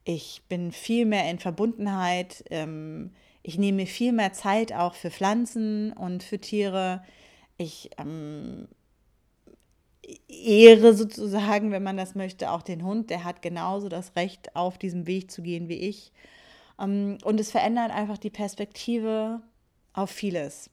Ich 0.04 0.42
bin 0.48 0.72
viel 0.72 1.06
mehr 1.06 1.30
in 1.30 1.38
Verbundenheit 1.38 2.44
ähm, 2.50 3.12
ich 3.42 3.58
nehme 3.58 3.76
mir 3.76 3.86
viel 3.86 4.12
mehr 4.12 4.32
Zeit 4.32 4.72
auch 4.72 4.94
für 4.94 5.10
Pflanzen 5.10 5.92
und 5.92 6.22
für 6.22 6.38
Tiere. 6.38 7.02
Ich 7.56 7.90
ähm, 7.98 8.68
ehre 10.28 10.94
sozusagen, 10.94 11.70
wenn 11.70 11.82
man 11.82 11.96
das 11.96 12.14
möchte, 12.14 12.50
auch 12.50 12.62
den 12.62 12.84
Hund. 12.84 13.10
Der 13.10 13.24
hat 13.24 13.40
genauso 13.40 13.88
das 13.88 14.14
Recht, 14.16 14.54
auf 14.54 14.76
diesem 14.76 15.06
Weg 15.06 15.30
zu 15.30 15.42
gehen 15.42 15.68
wie 15.68 15.78
ich. 15.78 16.12
Ähm, 16.78 17.18
und 17.24 17.40
es 17.40 17.50
verändert 17.50 17.90
einfach 17.92 18.18
die 18.18 18.30
Perspektive 18.30 19.40
auf 19.94 20.10
vieles. 20.10 20.70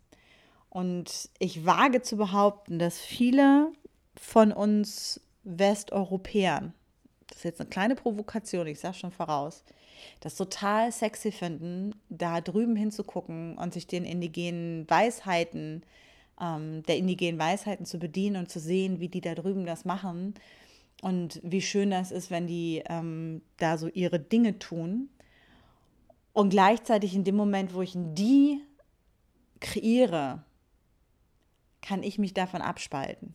Und 0.69 1.29
ich 1.39 1.65
wage 1.65 2.01
zu 2.01 2.17
behaupten, 2.17 2.79
dass 2.79 2.99
viele 2.99 3.71
von 4.19 4.51
uns 4.51 5.21
Westeuropäern, 5.43 6.73
das 7.27 7.39
ist 7.39 7.43
jetzt 7.43 7.61
eine 7.61 7.69
kleine 7.69 7.95
Provokation, 7.95 8.67
ich 8.67 8.79
sage 8.79 8.95
schon 8.95 9.11
voraus, 9.11 9.63
das 10.19 10.35
total 10.35 10.91
sexy 10.91 11.31
finden, 11.31 11.95
da 12.09 12.41
drüben 12.41 12.75
hinzugucken 12.75 13.57
und 13.57 13.73
sich 13.73 13.87
den 13.87 14.05
indigenen 14.05 14.89
Weisheiten, 14.89 15.83
ähm, 16.39 16.83
der 16.83 16.97
indigenen 16.97 17.39
Weisheiten 17.39 17.85
zu 17.85 17.97
bedienen 17.99 18.37
und 18.37 18.49
zu 18.49 18.59
sehen, 18.59 18.99
wie 18.99 19.09
die 19.09 19.21
da 19.21 19.35
drüben 19.35 19.65
das 19.65 19.85
machen 19.85 20.35
und 21.01 21.39
wie 21.43 21.61
schön 21.61 21.91
das 21.91 22.11
ist, 22.11 22.31
wenn 22.31 22.47
die 22.47 22.83
ähm, 22.89 23.41
da 23.57 23.77
so 23.77 23.87
ihre 23.87 24.19
Dinge 24.19 24.59
tun. 24.59 25.09
Und 26.33 26.49
gleichzeitig 26.49 27.15
in 27.15 27.23
dem 27.23 27.35
Moment, 27.35 27.73
wo 27.73 27.81
ich 27.81 27.93
die 27.95 28.61
kreiere, 29.59 30.43
kann 31.81 32.03
ich 32.03 32.19
mich 32.19 32.33
davon 32.33 32.61
abspalten. 32.61 33.33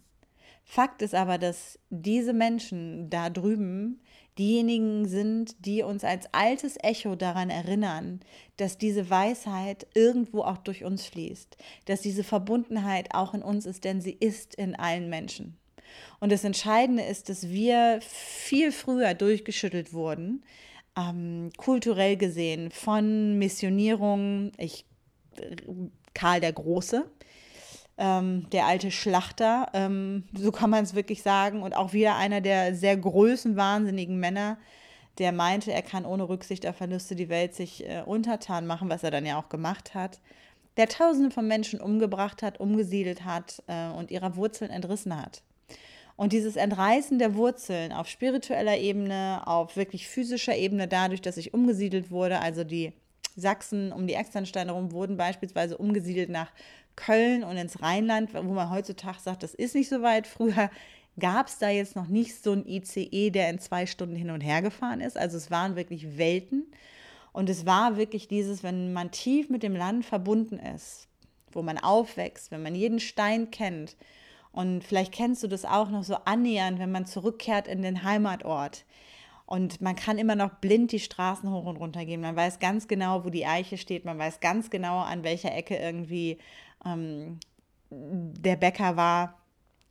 Fakt 0.65 1.03
ist 1.03 1.15
aber, 1.15 1.39
dass 1.39 1.79
diese 1.91 2.33
Menschen 2.33 3.11
da 3.11 3.31
drüben 3.31 4.01
diejenigen 4.39 5.07
sind, 5.07 5.67
die 5.67 5.83
uns 5.83 6.05
als 6.05 6.33
altes 6.33 6.79
Echo 6.83 7.17
daran 7.17 7.51
erinnern, 7.51 8.21
dass 8.57 8.79
diese 8.79 9.11
Weisheit 9.11 9.87
irgendwo 9.95 10.43
auch 10.43 10.59
durch 10.59 10.85
uns 10.85 11.05
fließt, 11.05 11.57
dass 11.85 12.01
diese 12.01 12.25
Verbundenheit 12.25 13.15
auch 13.15 13.35
in 13.35 13.43
uns 13.43 13.67
ist, 13.67 13.85
denn 13.85 14.01
sie 14.01 14.17
ist 14.19 14.55
in 14.55 14.75
allen 14.75 15.11
Menschen. 15.11 15.59
Und 16.21 16.33
das 16.33 16.45
Entscheidende 16.45 17.03
ist, 17.03 17.29
dass 17.29 17.49
wir 17.49 17.99
viel 18.01 18.73
früher 18.73 19.13
durchgeschüttelt 19.13 19.93
wurden, 19.93 20.43
ähm, 20.97 21.51
kulturell 21.57 22.17
gesehen, 22.17 22.71
von 22.71 23.39
Missionierung, 23.39 24.53
ich, 24.57 24.87
Karl 26.15 26.41
der 26.41 26.53
Große, 26.53 27.07
ähm, 28.03 28.51
der 28.51 28.67
alte 28.67 28.91
Schlachter, 28.91 29.69
ähm, 29.75 30.25
so 30.37 30.51
kann 30.51 30.71
man 30.71 30.83
es 30.83 30.97
wirklich 30.97 31.23
sagen. 31.23 31.63
Und 31.63 31.77
auch 31.77 31.93
wieder 31.93 32.17
einer 32.17 32.41
der 32.41 32.75
sehr 32.75 32.97
größenwahnsinnigen 32.97 34.19
Männer, 34.19 34.59
der 35.19 35.31
meinte, 35.31 35.73
er 35.73 35.83
kann 35.83 36.05
ohne 36.05 36.29
Rücksicht 36.29 36.67
auf 36.67 36.77
Verluste 36.77 37.15
die 37.15 37.29
Welt 37.29 37.55
sich 37.55 37.89
äh, 37.89 38.03
untertan 38.05 38.67
machen, 38.67 38.91
was 38.91 39.05
er 39.05 39.13
dann 39.13 39.25
ja 39.25 39.39
auch 39.39 39.49
gemacht 39.49 39.95
hat. 39.95 40.19
Der 40.77 40.89
Tausende 40.89 41.31
von 41.31 41.47
Menschen 41.47 41.81
umgebracht 41.81 42.43
hat, 42.43 42.59
umgesiedelt 42.59 43.25
hat 43.25 43.63
äh, 43.69 43.91
und 43.91 44.11
ihrer 44.11 44.35
Wurzeln 44.35 44.73
entrissen 44.73 45.17
hat. 45.17 45.43
Und 46.17 46.33
dieses 46.33 46.57
Entreißen 46.57 47.21
der 47.21 47.37
Wurzeln 47.37 47.93
auf 47.93 48.09
spiritueller 48.09 48.79
Ebene, 48.79 49.43
auf 49.47 49.77
wirklich 49.77 50.09
physischer 50.09 50.57
Ebene, 50.57 50.89
dadurch, 50.89 51.21
dass 51.21 51.37
ich 51.37 51.55
umgesiedelt 51.55 52.11
wurde, 52.11 52.41
also 52.41 52.65
die 52.65 52.93
Sachsen 53.37 53.93
um 53.93 54.07
die 54.07 54.15
Externsteine 54.15 54.73
herum 54.73 54.93
wurden 54.93 55.17
beispielsweise 55.17 55.79
umgesiedelt 55.79 56.29
nach 56.29 56.53
Köln 56.97 57.45
und 57.45 57.57
ins 57.57 57.83
Rheinland, 57.83 58.35
wo 58.35 58.43
man 58.43 58.71
heutzutage 58.71 59.21
sagt, 59.21 59.43
das 59.43 59.55
ist 59.55 59.75
nicht 59.75 59.89
so 59.89 60.03
weit. 60.03 60.27
Früher 60.27 60.71
gab 61.19 61.49
es 61.49 61.59
da 61.59 61.69
jetzt 61.69 61.97
noch 61.97 62.09
nicht 62.09 62.43
so 62.43 62.53
ein 62.53 62.67
ICE, 62.67 63.31
der 63.31 63.51
in 63.51 63.59
zwei 63.59 63.87
Stunden 63.87 64.17
hin 64.17 64.31
und 64.31 64.41
her 64.41 64.63
gefahren 64.63 65.01
ist. 65.01 65.17
Also 65.17 65.37
es 65.37 65.51
waren 65.51 65.77
wirklich 65.77 66.17
Welten. 66.17 66.67
Und 67.33 67.49
es 67.49 67.65
war 67.65 67.97
wirklich 67.97 68.29
dieses, 68.29 68.63
wenn 68.63 68.93
man 68.93 69.11
tief 69.11 69.49
mit 69.49 69.63
dem 69.63 69.75
Land 69.75 70.05
verbunden 70.05 70.59
ist, 70.59 71.09
wo 71.51 71.63
man 71.63 71.79
aufwächst, 71.79 72.51
wenn 72.51 72.63
man 72.63 72.75
jeden 72.75 73.01
Stein 73.01 73.51
kennt. 73.51 73.97
Und 74.53 74.85
vielleicht 74.85 75.13
kennst 75.13 75.43
du 75.43 75.49
das 75.49 75.65
auch 75.65 75.89
noch 75.89 76.05
so 76.05 76.17
annähernd, 76.27 76.79
wenn 76.79 76.93
man 76.93 77.07
zurückkehrt 77.07 77.67
in 77.67 77.81
den 77.81 78.03
Heimatort. 78.03 78.85
Und 79.47 79.81
man 79.81 79.97
kann 79.97 80.19
immer 80.19 80.35
noch 80.35 80.51
blind 80.61 80.93
die 80.93 81.01
Straßen 81.01 81.51
hoch 81.51 81.65
und 81.65 81.77
runter 81.77 82.05
gehen. 82.05 82.21
Man 82.21 82.37
weiß 82.37 82.59
ganz 82.59 82.87
genau, 82.87 83.25
wo 83.25 83.31
die 83.31 83.47
Eiche 83.47 83.77
steht. 83.77 84.05
Man 84.05 84.19
weiß 84.19 84.41
ganz 84.41 84.71
genau, 84.71 85.01
an 85.01 85.25
welcher 85.25 85.55
Ecke 85.55 85.77
irgendwie 85.77 86.39
ähm, 86.85 87.39
der 87.91 88.57
Bäcker 88.57 88.97
war, 88.97 89.39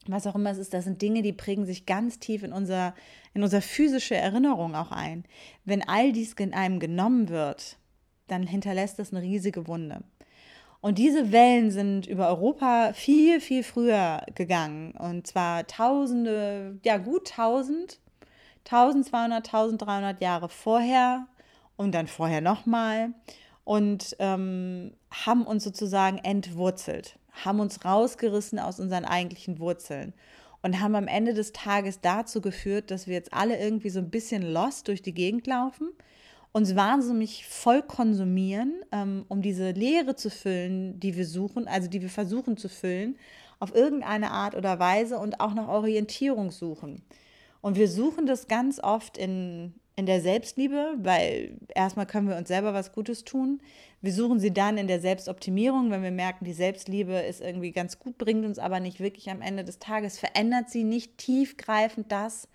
was 0.08 0.26
auch 0.26 0.36
immer 0.36 0.52
es 0.52 0.58
ist, 0.58 0.74
das 0.74 0.86
sind 0.86 1.02
Dinge, 1.02 1.22
die 1.22 1.34
prägen 1.34 1.66
sich 1.66 1.86
ganz 1.86 2.20
tief 2.20 2.44
in 2.44 2.54
unser, 2.54 2.96
in 3.34 3.44
unser 3.44 3.62
physische 3.62 4.16
Erinnerung 4.16 4.76
auch 4.76 4.92
ein. 4.92 5.26
Wenn 5.64 5.88
all 5.88 6.12
dies 6.12 6.34
in 6.34 6.54
einem 6.54 6.80
genommen 6.80 7.30
wird, 7.30 7.78
dann 8.28 8.48
hinterlässt 8.48 8.98
das 8.98 9.14
eine 9.14 9.22
riesige 9.22 9.68
Wunde. 9.68 10.04
Und 10.80 10.98
diese 10.98 11.32
Wellen 11.32 11.70
sind 11.70 12.08
über 12.08 12.28
Europa 12.28 12.94
viel, 12.94 13.40
viel 13.40 13.64
früher 13.64 14.26
gegangen. 14.34 14.94
Und 14.94 15.28
zwar 15.28 15.68
tausende, 15.68 16.80
ja 16.84 16.98
gut 16.98 17.28
tausend, 17.28 18.00
1200, 18.66 19.46
1300 19.46 20.22
Jahre 20.22 20.50
vorher 20.50 21.28
und 21.76 21.94
dann 21.94 22.08
vorher 22.08 22.42
nochmal 22.42 23.14
und 23.64 24.16
ähm, 24.20 24.94
haben 25.10 25.46
uns 25.46 25.64
sozusagen 25.64 26.18
entwurzelt, 26.18 27.18
haben 27.32 27.60
uns 27.60 27.86
rausgerissen 27.86 28.60
aus 28.60 28.80
unseren 28.80 29.06
eigentlichen 29.06 29.60
Wurzeln 29.60 30.14
und 30.62 30.80
haben 30.80 30.96
am 30.96 31.08
Ende 31.08 31.34
des 31.34 31.54
Tages 31.54 32.02
dazu 32.02 32.42
geführt, 32.42 32.92
dass 32.92 33.08
wir 33.08 33.14
jetzt 33.14 33.34
alle 33.34 33.60
irgendwie 33.60 33.90
so 33.90 34.00
ein 34.00 34.10
bisschen 34.10 34.42
lost 34.42 34.88
durch 34.88 35.02
die 35.02 35.14
Gegend 35.14 35.48
laufen, 35.48 35.90
uns 36.52 36.76
wahnsinnig 36.76 37.48
voll 37.48 37.82
konsumieren, 37.82 38.74
ähm, 38.92 39.26
um 39.30 39.42
diese 39.42 39.72
Leere 39.72 40.16
zu 40.16 40.30
füllen, 40.30 41.00
die 41.00 41.16
wir 41.16 41.26
suchen, 41.26 41.68
also 41.68 41.88
die 41.88 42.02
wir 42.02 42.10
versuchen 42.10 42.58
zu 42.58 42.68
füllen, 42.68 43.18
auf 43.60 43.74
irgendeine 43.74 44.32
Art 44.32 44.56
oder 44.56 44.80
Weise 44.80 45.18
und 45.18 45.40
auch 45.40 45.54
nach 45.54 45.68
Orientierung 45.68 46.52
suchen. 46.52 47.02
Und 47.62 47.78
wir 47.78 47.88
suchen 47.88 48.26
das 48.26 48.48
ganz 48.48 48.80
oft 48.80 49.18
in 49.18 49.74
in 49.96 50.08
der 50.08 50.22
Selbstliebe, 50.22 50.96
weil 50.98 51.58
erstmal 51.76 52.06
können 52.08 52.28
wir 52.28 52.38
uns 52.38 52.48
selber 52.48 52.74
was 52.74 52.92
Gutes 52.92 53.24
tun. 53.24 53.62
Wir 54.02 54.12
suchen 54.12 54.40
sie 54.40 54.52
dann 54.52 54.80
in 54.80 54.88
der 54.88 55.00
Selbstoptimierung, 55.00 55.92
wenn 55.92 56.02
wir 56.02 56.12
merken, 56.12 56.44
die 56.44 56.54
Selbstliebe 56.54 57.14
ist 57.14 57.40
irgendwie 57.40 57.72
ganz 57.72 58.00
gut, 58.00 58.18
bringt 58.18 58.44
uns 58.44 58.58
aber 58.58 58.80
nicht 58.80 59.00
wirklich 59.00 59.30
am 59.30 59.42
Ende 59.42 59.64
des 59.64 59.80
Tages, 59.80 60.18
verändert 60.18 60.70
sie 60.70 60.84
nicht 60.84 61.20
tiefgreifend 61.20 62.12
das, 62.12 62.48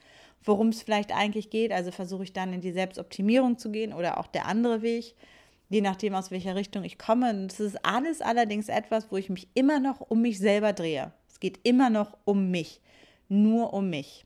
worum 0.42 0.68
es 0.68 0.82
vielleicht 0.82 1.14
eigentlich 1.14 1.50
geht. 1.50 1.72
Also 1.72 1.92
versuche 1.92 2.24
ich 2.24 2.32
dann 2.32 2.52
in 2.52 2.62
die 2.62 2.72
Selbstoptimierung 2.72 3.58
zu 3.58 3.70
gehen 3.70 3.92
oder 3.92 4.18
auch 4.18 4.26
der 4.26 4.46
andere 4.46 4.82
Weg, 4.82 5.14
je 5.68 5.82
nachdem, 5.82 6.16
aus 6.16 6.32
welcher 6.32 6.56
Richtung 6.56 6.82
ich 6.82 6.98
komme. 6.98 7.30
Und 7.30 7.52
es 7.52 7.60
ist 7.60 7.84
alles 7.84 8.22
allerdings 8.22 8.68
etwas, 8.68 9.12
wo 9.12 9.16
ich 9.16 9.30
mich 9.30 9.46
immer 9.54 9.78
noch 9.78 10.00
um 10.00 10.20
mich 10.20 10.40
selber 10.40 10.72
drehe. 10.72 11.12
Es 11.28 11.38
geht 11.38 11.60
immer 11.62 11.90
noch 11.90 12.16
um 12.24 12.50
mich, 12.50 12.80
nur 13.28 13.72
um 13.72 13.88
mich. 13.88 14.25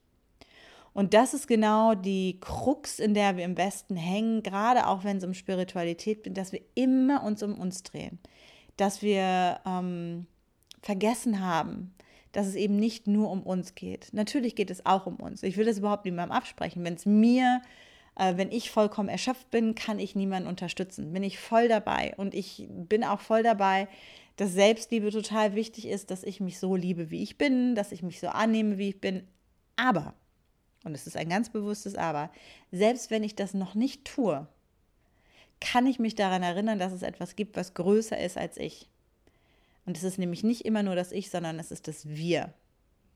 Und 0.92 1.14
das 1.14 1.34
ist 1.34 1.46
genau 1.46 1.94
die 1.94 2.38
Krux, 2.40 2.98
in 2.98 3.14
der 3.14 3.36
wir 3.36 3.44
im 3.44 3.56
Westen 3.56 3.96
hängen, 3.96 4.42
gerade 4.42 4.86
auch 4.86 5.04
wenn 5.04 5.18
es 5.18 5.24
um 5.24 5.34
Spiritualität 5.34 6.24
geht, 6.24 6.36
dass 6.36 6.52
wir 6.52 6.62
immer 6.74 7.22
uns 7.22 7.42
um 7.42 7.54
uns 7.58 7.82
drehen. 7.82 8.18
Dass 8.76 9.02
wir 9.02 9.60
ähm, 9.64 10.26
vergessen 10.82 11.40
haben, 11.40 11.94
dass 12.32 12.46
es 12.46 12.54
eben 12.54 12.76
nicht 12.76 13.06
nur 13.06 13.30
um 13.30 13.42
uns 13.42 13.74
geht. 13.74 14.08
Natürlich 14.12 14.54
geht 14.54 14.70
es 14.70 14.86
auch 14.86 15.06
um 15.06 15.16
uns. 15.16 15.42
Ich 15.42 15.56
will 15.56 15.66
das 15.66 15.78
überhaupt 15.78 16.04
niemandem 16.04 16.36
absprechen. 16.36 16.84
Wenn 16.84 16.94
es 16.94 17.06
mir, 17.06 17.62
äh, 18.16 18.36
wenn 18.36 18.50
ich 18.50 18.70
vollkommen 18.70 19.08
erschöpft 19.08 19.50
bin, 19.50 19.74
kann 19.74 19.98
ich 19.98 20.14
niemanden 20.14 20.48
unterstützen. 20.48 21.12
Bin 21.12 21.22
ich 21.22 21.38
voll 21.38 21.68
dabei. 21.68 22.14
Und 22.16 22.34
ich 22.34 22.66
bin 22.68 23.04
auch 23.04 23.20
voll 23.20 23.42
dabei, 23.42 23.88
dass 24.36 24.52
Selbstliebe 24.52 25.10
total 25.10 25.54
wichtig 25.54 25.86
ist, 25.86 26.10
dass 26.10 26.22
ich 26.22 26.40
mich 26.40 26.58
so 26.58 26.76
liebe, 26.76 27.10
wie 27.10 27.22
ich 27.22 27.36
bin, 27.36 27.74
dass 27.74 27.92
ich 27.92 28.02
mich 28.02 28.20
so 28.20 28.28
annehme, 28.28 28.78
wie 28.78 28.90
ich 28.90 29.00
bin. 29.00 29.24
Aber, 29.76 30.14
und 30.84 30.94
es 30.94 31.06
ist 31.06 31.16
ein 31.16 31.28
ganz 31.28 31.50
bewusstes 31.50 31.94
Aber, 31.94 32.30
selbst 32.72 33.10
wenn 33.10 33.22
ich 33.22 33.34
das 33.34 33.54
noch 33.54 33.74
nicht 33.74 34.04
tue, 34.04 34.46
kann 35.60 35.86
ich 35.86 35.98
mich 35.98 36.14
daran 36.14 36.42
erinnern, 36.42 36.78
dass 36.78 36.92
es 36.92 37.02
etwas 37.02 37.36
gibt, 37.36 37.56
was 37.56 37.74
größer 37.74 38.18
ist 38.18 38.38
als 38.38 38.56
ich. 38.56 38.88
Und 39.84 39.96
es 39.96 40.04
ist 40.04 40.18
nämlich 40.18 40.42
nicht 40.42 40.64
immer 40.64 40.82
nur 40.82 40.94
das 40.94 41.12
Ich, 41.12 41.30
sondern 41.30 41.58
es 41.58 41.70
ist 41.70 41.88
das 41.88 42.08
Wir. 42.08 42.52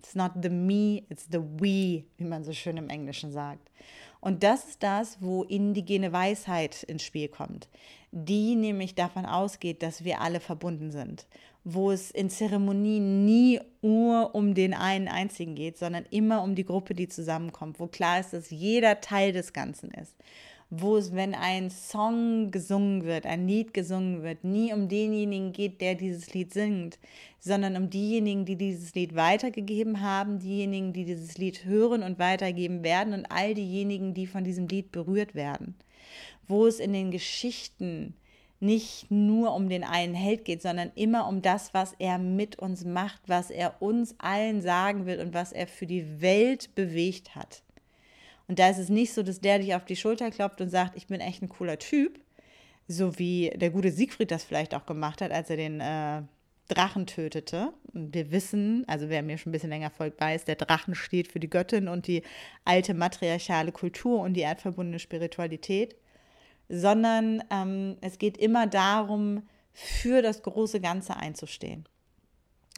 It's 0.00 0.14
not 0.14 0.32
the 0.42 0.50
me, 0.50 1.02
it's 1.08 1.26
the 1.30 1.38
we, 1.38 2.04
wie 2.18 2.24
man 2.24 2.44
so 2.44 2.52
schön 2.52 2.76
im 2.76 2.90
Englischen 2.90 3.32
sagt. 3.32 3.70
Und 4.20 4.42
das 4.42 4.68
ist 4.68 4.82
das, 4.82 5.20
wo 5.20 5.44
indigene 5.44 6.12
Weisheit 6.12 6.82
ins 6.82 7.02
Spiel 7.02 7.28
kommt, 7.28 7.68
die 8.10 8.54
nämlich 8.54 8.94
davon 8.94 9.26
ausgeht, 9.26 9.82
dass 9.82 10.04
wir 10.04 10.20
alle 10.20 10.40
verbunden 10.40 10.90
sind, 10.90 11.26
wo 11.64 11.90
es 11.90 12.10
in 12.10 12.30
Zeremonien 12.30 13.24
nie 13.24 13.60
nur 13.82 14.34
um 14.34 14.54
den 14.54 14.74
einen 14.74 15.08
einzigen 15.08 15.54
geht, 15.54 15.78
sondern 15.78 16.04
immer 16.10 16.42
um 16.42 16.54
die 16.54 16.64
Gruppe, 16.64 16.94
die 16.94 17.08
zusammenkommt, 17.08 17.80
wo 17.80 17.86
klar 17.86 18.20
ist, 18.20 18.32
dass 18.32 18.50
jeder 18.50 19.00
Teil 19.00 19.32
des 19.32 19.52
Ganzen 19.52 19.90
ist 19.90 20.14
wo 20.80 20.96
es, 20.96 21.14
wenn 21.14 21.34
ein 21.34 21.70
Song 21.70 22.50
gesungen 22.50 23.04
wird, 23.04 23.26
ein 23.26 23.46
Lied 23.46 23.74
gesungen 23.74 24.22
wird, 24.22 24.44
nie 24.44 24.72
um 24.72 24.88
denjenigen 24.88 25.52
geht, 25.52 25.80
der 25.80 25.94
dieses 25.94 26.32
Lied 26.34 26.52
singt, 26.52 26.98
sondern 27.38 27.76
um 27.76 27.90
diejenigen, 27.90 28.44
die 28.44 28.56
dieses 28.56 28.94
Lied 28.94 29.14
weitergegeben 29.14 30.00
haben, 30.00 30.38
diejenigen, 30.38 30.92
die 30.92 31.04
dieses 31.04 31.36
Lied 31.38 31.64
hören 31.64 32.02
und 32.02 32.18
weitergeben 32.18 32.82
werden 32.82 33.12
und 33.12 33.26
all 33.26 33.54
diejenigen, 33.54 34.14
die 34.14 34.26
von 34.26 34.44
diesem 34.44 34.66
Lied 34.66 34.90
berührt 34.90 35.34
werden. 35.34 35.74
Wo 36.46 36.66
es 36.66 36.80
in 36.80 36.92
den 36.92 37.10
Geschichten 37.10 38.14
nicht 38.64 39.10
nur 39.10 39.54
um 39.54 39.68
den 39.68 39.84
einen 39.84 40.14
Held 40.14 40.44
geht, 40.44 40.62
sondern 40.62 40.90
immer 40.94 41.28
um 41.28 41.42
das, 41.42 41.74
was 41.74 41.94
er 41.98 42.18
mit 42.18 42.58
uns 42.58 42.84
macht, 42.84 43.20
was 43.26 43.50
er 43.50 43.80
uns 43.80 44.14
allen 44.18 44.62
sagen 44.62 45.06
will 45.06 45.20
und 45.20 45.34
was 45.34 45.52
er 45.52 45.66
für 45.66 45.86
die 45.86 46.20
Welt 46.20 46.74
bewegt 46.74 47.36
hat. 47.36 47.62
Und 48.48 48.58
da 48.58 48.68
ist 48.68 48.78
es 48.78 48.88
nicht 48.88 49.12
so, 49.12 49.22
dass 49.22 49.40
der 49.40 49.58
dich 49.58 49.74
auf 49.74 49.84
die 49.84 49.96
Schulter 49.96 50.30
klopft 50.30 50.60
und 50.60 50.70
sagt, 50.70 50.96
ich 50.96 51.06
bin 51.06 51.20
echt 51.20 51.42
ein 51.42 51.48
cooler 51.48 51.78
Typ, 51.78 52.18
so 52.88 53.18
wie 53.18 53.50
der 53.54 53.70
gute 53.70 53.90
Siegfried 53.90 54.30
das 54.30 54.44
vielleicht 54.44 54.74
auch 54.74 54.86
gemacht 54.86 55.20
hat, 55.20 55.30
als 55.30 55.50
er 55.50 55.56
den 55.56 55.80
äh, 55.80 56.22
Drachen 56.68 57.06
tötete. 57.06 57.72
Und 57.92 58.14
wir 58.14 58.30
wissen, 58.30 58.84
also 58.86 59.08
wer 59.08 59.22
mir 59.22 59.38
schon 59.38 59.50
ein 59.50 59.52
bisschen 59.52 59.70
länger 59.70 59.90
folgt, 59.90 60.20
weiß, 60.20 60.44
der 60.44 60.56
Drachen 60.56 60.94
steht 60.94 61.30
für 61.30 61.40
die 61.40 61.50
Göttin 61.50 61.88
und 61.88 62.06
die 62.06 62.22
alte 62.64 62.94
matriarchale 62.94 63.72
Kultur 63.72 64.20
und 64.20 64.34
die 64.34 64.40
erdverbundene 64.40 64.98
Spiritualität, 64.98 65.96
sondern 66.68 67.42
ähm, 67.50 67.96
es 68.00 68.18
geht 68.18 68.36
immer 68.36 68.66
darum, 68.66 69.42
für 69.72 70.22
das 70.22 70.42
große 70.42 70.80
Ganze 70.80 71.16
einzustehen. 71.16 71.84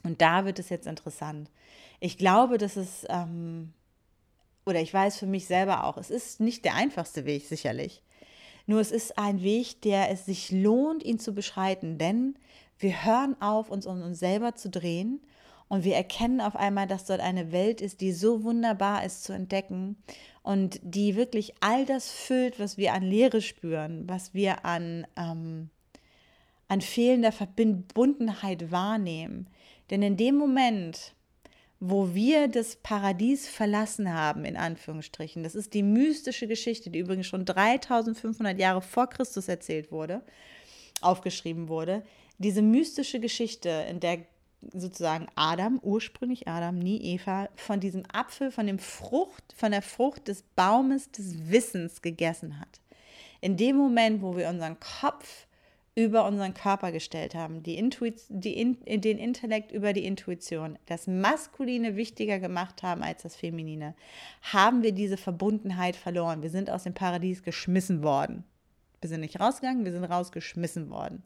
Und 0.03 0.23
da 0.23 0.45
wird 0.45 0.59
es 0.59 0.69
jetzt 0.69 0.87
interessant. 0.87 1.51
Ich 2.01 2.17
glaube, 2.17 2.59
dass 2.59 2.77
es 2.77 3.05
ähm, 3.09 3.73
oder 4.67 4.81
ich 4.81 4.93
weiß 4.93 5.17
für 5.19 5.27
mich 5.27 5.47
selber 5.47 5.85
auch, 5.85 5.97
es 5.97 6.11
ist 6.11 6.41
nicht 6.41 6.65
der 6.65 6.75
einfachste 6.75 7.25
Weg, 7.25 7.47
sicherlich. 7.47 8.03
Nur 8.67 8.81
es 8.81 8.91
ist 8.91 9.17
ein 9.17 9.43
Weg, 9.43 9.81
der 9.83 10.11
es 10.11 10.27
sich 10.27 10.51
lohnt, 10.51 11.05
ihn 11.05 11.21
zu 11.21 11.33
beschreiten, 11.33 11.99
denn 11.99 12.37
wir 12.79 13.05
hören 13.05 13.41
auf, 13.41 13.71
uns 13.71 13.87
um 13.87 14.03
uns 14.03 14.19
selber 14.19 14.57
zu 14.57 14.69
drehen 14.69 15.21
und 15.69 15.85
wir 15.85 15.97
erkennen 15.97 16.41
auf 16.41 16.55
einmal, 16.55 16.87
dass 16.87 17.05
dort 17.05 17.21
eine 17.21 17.51
Welt 17.51 17.81
ist, 17.81 18.01
die 18.01 18.13
so 18.13 18.45
wunderbar 18.45 19.05
ist 19.05 19.25
zu 19.25 19.33
entdecken 19.33 19.97
und 20.43 20.79
die 20.83 21.17
wirklich 21.17 21.55
all 21.61 21.85
das 21.85 22.11
füllt, 22.11 22.61
was 22.61 22.77
wir 22.77 22.93
an 22.93 23.03
Leere 23.03 23.41
spüren, 23.41 24.09
was 24.09 24.33
wir 24.33 24.65
an, 24.65 25.07
ähm, 25.17 25.71
an 26.69 26.81
fehlender 26.81 27.33
Verbundenheit 27.33 28.71
wahrnehmen. 28.71 29.49
Denn 29.91 30.03
in 30.03 30.17
dem 30.17 30.37
Moment, 30.37 31.15
wo 31.81 32.15
wir 32.15 32.49
das 32.49 32.77
Paradies 32.77 33.49
verlassen 33.49 34.13
haben, 34.13 34.45
in 34.45 34.57
Anführungsstrichen. 34.57 35.43
Das 35.43 35.55
ist 35.55 35.75
die 35.75 35.83
mystische 35.83 36.47
Geschichte, 36.47 36.91
die 36.91 37.01
übrigens 37.01 37.27
schon 37.27 37.45
3500 37.45 38.59
Jahre 38.59 38.81
vor 38.81 39.09
Christus 39.09 39.49
erzählt 39.49 39.93
wurde, 39.93 40.23
aufgeschrieben 41.03 41.69
wurde. 41.69 42.03
Diese 42.39 42.63
mystische 42.63 43.21
Geschichte, 43.21 43.69
in 43.91 44.01
der 44.01 44.21
sozusagen 44.73 45.27
Adam, 45.35 45.79
ursprünglich 45.83 46.49
Adam, 46.49 46.79
nie 46.79 47.01
Eva, 47.15 47.49
von 47.57 47.81
diesem 47.81 48.05
Apfel, 48.13 48.51
von 48.51 48.67
dem 48.67 48.79
Frucht, 48.79 49.55
von 49.57 49.73
der 49.73 49.83
Frucht 49.83 50.29
des 50.29 50.43
Baumes 50.43 51.11
des 51.11 51.51
Wissens 51.51 52.03
gegessen 52.03 52.61
hat. 52.61 52.81
In 53.41 53.57
dem 53.57 53.77
Moment, 53.77 54.23
wo 54.23 54.37
wir 54.37 54.49
unseren 54.49 54.79
Kopf 54.81 55.47
über 55.95 56.27
unseren 56.27 56.53
Körper 56.53 56.93
gestellt 56.93 57.35
haben, 57.35 57.63
die 57.63 57.77
die 58.29 58.61
in 58.61 59.01
den 59.01 59.19
Intellekt 59.19 59.73
über 59.73 59.95
die 59.95 60.05
Intuition, 60.05 60.79
das 60.85 61.07
Maskuline 61.07 61.97
wichtiger 61.97 62.39
gemacht 62.39 62.83
haben 62.83 63.03
als 63.03 63.23
das 63.23 63.35
Feminine, 63.35 63.95
haben 64.43 64.83
wir 64.83 64.93
diese 64.93 65.17
Verbundenheit 65.17 65.97
verloren. 65.97 66.43
Wir 66.43 66.51
sind 66.51 66.69
aus 66.69 66.83
dem 66.83 66.93
Paradies 66.93 67.43
geschmissen 67.43 68.03
worden. 68.03 68.45
Wir 69.01 69.09
sind 69.09 69.21
nicht 69.21 69.41
rausgegangen, 69.41 69.85
wir 69.87 69.93
sind 69.93 70.05
rausgeschmissen 70.05 70.91
worden. 70.91 71.23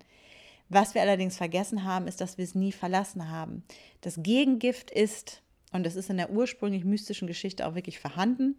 Was 0.71 0.95
wir 0.95 1.03
allerdings 1.03 1.37
vergessen 1.37 1.85
haben, 1.85 2.07
ist, 2.07 2.21
dass 2.21 2.39
wir 2.39 2.45
es 2.45 2.55
nie 2.55 2.73
verlassen 2.73 3.29
haben. 3.29 3.65
Das 4.01 4.23
Gegengift 4.23 4.91
ist, 4.91 5.43
und 5.73 5.85
das 5.85 5.97
ist 5.97 6.11
in 6.11 6.17
der 6.17 6.31
ursprünglich 6.31 6.85
mystischen 6.85 7.27
Geschichte 7.27 7.67
auch 7.67 7.75
wirklich 7.75 7.99
vorhanden, 7.99 8.57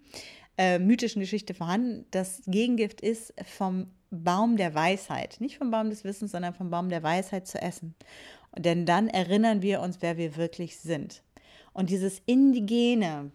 äh, 0.58 0.78
mythischen 0.78 1.22
Geschichte 1.22 1.54
vorhanden, 1.54 2.06
das 2.12 2.42
Gegengift 2.46 3.00
ist 3.00 3.34
vom 3.46 3.88
Baum 4.10 4.58
der 4.58 4.76
Weisheit, 4.76 5.38
nicht 5.40 5.58
vom 5.58 5.72
Baum 5.72 5.90
des 5.90 6.04
Wissens, 6.04 6.32
sondern 6.32 6.54
vom 6.54 6.70
Baum 6.70 6.90
der 6.90 7.02
Weisheit 7.02 7.48
zu 7.48 7.62
essen. 7.62 7.96
Denn 8.58 8.86
dann 8.86 9.08
erinnern 9.08 9.62
wir 9.62 9.80
uns, 9.80 10.02
wer 10.02 10.18
wir 10.18 10.36
wirklich 10.36 10.78
sind. 10.78 11.24
Und 11.72 11.90
dieses 11.90 12.22
Indigene, 12.26 13.32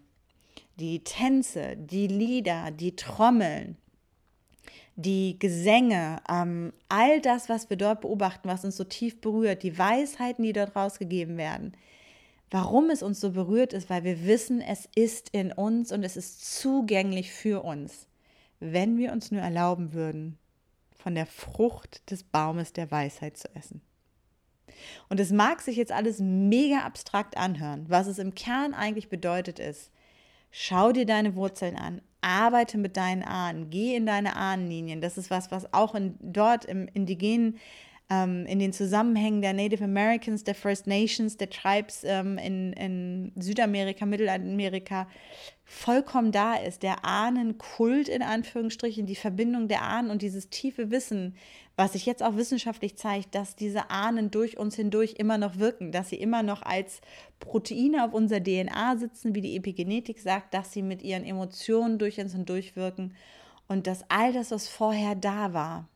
die 0.78 1.02
Tänze, 1.02 1.78
die 1.78 2.06
Lieder, 2.06 2.70
die 2.70 2.94
Trommeln, 2.94 3.78
die 4.96 5.38
Gesänge, 5.38 6.20
ähm, 6.28 6.72
all 6.88 7.20
das, 7.20 7.48
was 7.48 7.68
wir 7.68 7.76
dort 7.76 8.00
beobachten, 8.00 8.48
was 8.48 8.64
uns 8.64 8.76
so 8.76 8.84
tief 8.84 9.20
berührt, 9.20 9.62
die 9.62 9.78
Weisheiten, 9.78 10.42
die 10.42 10.54
dort 10.54 10.74
rausgegeben 10.74 11.36
werden. 11.36 11.72
Warum 12.50 12.90
es 12.90 13.02
uns 13.02 13.20
so 13.20 13.32
berührt 13.32 13.72
ist, 13.72 13.90
weil 13.90 14.04
wir 14.04 14.24
wissen, 14.24 14.60
es 14.60 14.88
ist 14.94 15.28
in 15.30 15.52
uns 15.52 15.92
und 15.92 16.02
es 16.02 16.16
ist 16.16 16.60
zugänglich 16.60 17.32
für 17.32 17.62
uns, 17.62 18.06
wenn 18.60 18.96
wir 18.96 19.12
uns 19.12 19.30
nur 19.30 19.42
erlauben 19.42 19.92
würden, 19.92 20.38
von 20.94 21.14
der 21.14 21.26
Frucht 21.26 22.10
des 22.10 22.22
Baumes 22.22 22.72
der 22.72 22.90
Weisheit 22.90 23.36
zu 23.36 23.48
essen. 23.54 23.82
Und 25.08 25.20
es 25.20 25.30
mag 25.30 25.60
sich 25.60 25.76
jetzt 25.76 25.92
alles 25.92 26.20
mega 26.20 26.80
abstrakt 26.80 27.36
anhören. 27.36 27.84
Was 27.88 28.06
es 28.06 28.18
im 28.18 28.34
Kern 28.34 28.74
eigentlich 28.74 29.08
bedeutet 29.08 29.58
ist, 29.58 29.90
schau 30.50 30.92
dir 30.92 31.06
deine 31.06 31.34
Wurzeln 31.34 31.76
an, 31.76 32.00
arbeite 32.26 32.76
mit 32.78 32.96
deinen 32.96 33.22
Ahnen, 33.22 33.70
geh 33.70 33.94
in 33.94 34.06
deine 34.06 34.36
Ahnenlinien. 34.36 35.00
Das 35.00 35.16
ist 35.16 35.30
was, 35.30 35.50
was 35.50 35.72
auch 35.72 35.94
in, 35.94 36.16
dort 36.20 36.64
im 36.64 36.88
indigenen 36.92 37.58
ähm, 38.08 38.46
in 38.46 38.58
den 38.58 38.72
Zusammenhängen 38.72 39.42
der 39.42 39.52
Native 39.52 39.84
Americans, 39.84 40.44
der 40.44 40.54
First 40.54 40.86
Nations, 40.86 41.36
der 41.36 41.50
Tribes 41.50 42.04
ähm, 42.04 42.38
in, 42.38 42.72
in 42.74 43.32
Südamerika, 43.36 44.06
Mittelamerika 44.06 45.08
vollkommen 45.64 46.30
da 46.30 46.54
ist. 46.54 46.82
Der 46.82 47.04
Ahnenkult 47.04 48.08
in 48.08 48.22
Anführungsstrichen, 48.22 49.06
die 49.06 49.16
Verbindung 49.16 49.66
der 49.68 49.82
Ahnen 49.82 50.10
und 50.10 50.22
dieses 50.22 50.50
tiefe 50.50 50.90
Wissen, 50.90 51.34
was 51.76 51.92
sich 51.92 52.06
jetzt 52.06 52.22
auch 52.22 52.36
wissenschaftlich 52.36 52.96
zeigt, 52.96 53.34
dass 53.34 53.54
diese 53.54 53.90
Ahnen 53.90 54.30
durch 54.30 54.56
uns 54.56 54.76
hindurch 54.76 55.16
immer 55.18 55.36
noch 55.36 55.58
wirken, 55.58 55.92
dass 55.92 56.08
sie 56.08 56.16
immer 56.16 56.42
noch 56.42 56.62
als 56.62 57.02
Proteine 57.38 58.04
auf 58.04 58.14
unserer 58.14 58.42
DNA 58.42 58.96
sitzen, 58.96 59.34
wie 59.34 59.42
die 59.42 59.56
Epigenetik 59.56 60.18
sagt, 60.18 60.54
dass 60.54 60.72
sie 60.72 60.82
mit 60.82 61.02
ihren 61.02 61.24
Emotionen 61.24 61.98
durch 61.98 62.18
uns 62.18 62.32
hindurch 62.32 62.76
wirken 62.76 63.14
und 63.68 63.86
dass 63.86 64.08
all 64.08 64.32
das, 64.32 64.50
was 64.50 64.68
vorher 64.68 65.14
da 65.14 65.52
war, 65.52 65.88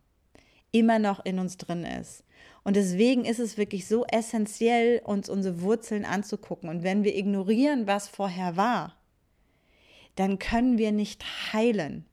immer 0.70 0.98
noch 0.98 1.24
in 1.24 1.38
uns 1.38 1.56
drin 1.56 1.84
ist. 1.84 2.24
Und 2.62 2.76
deswegen 2.76 3.24
ist 3.24 3.38
es 3.38 3.56
wirklich 3.56 3.86
so 3.86 4.04
essentiell, 4.04 5.00
uns 5.04 5.30
unsere 5.30 5.62
Wurzeln 5.62 6.04
anzugucken. 6.04 6.68
Und 6.68 6.82
wenn 6.82 7.04
wir 7.04 7.16
ignorieren, 7.16 7.86
was 7.86 8.06
vorher 8.08 8.56
war, 8.56 8.96
dann 10.16 10.38
können 10.38 10.76
wir 10.76 10.92
nicht 10.92 11.24
heilen. 11.52 12.04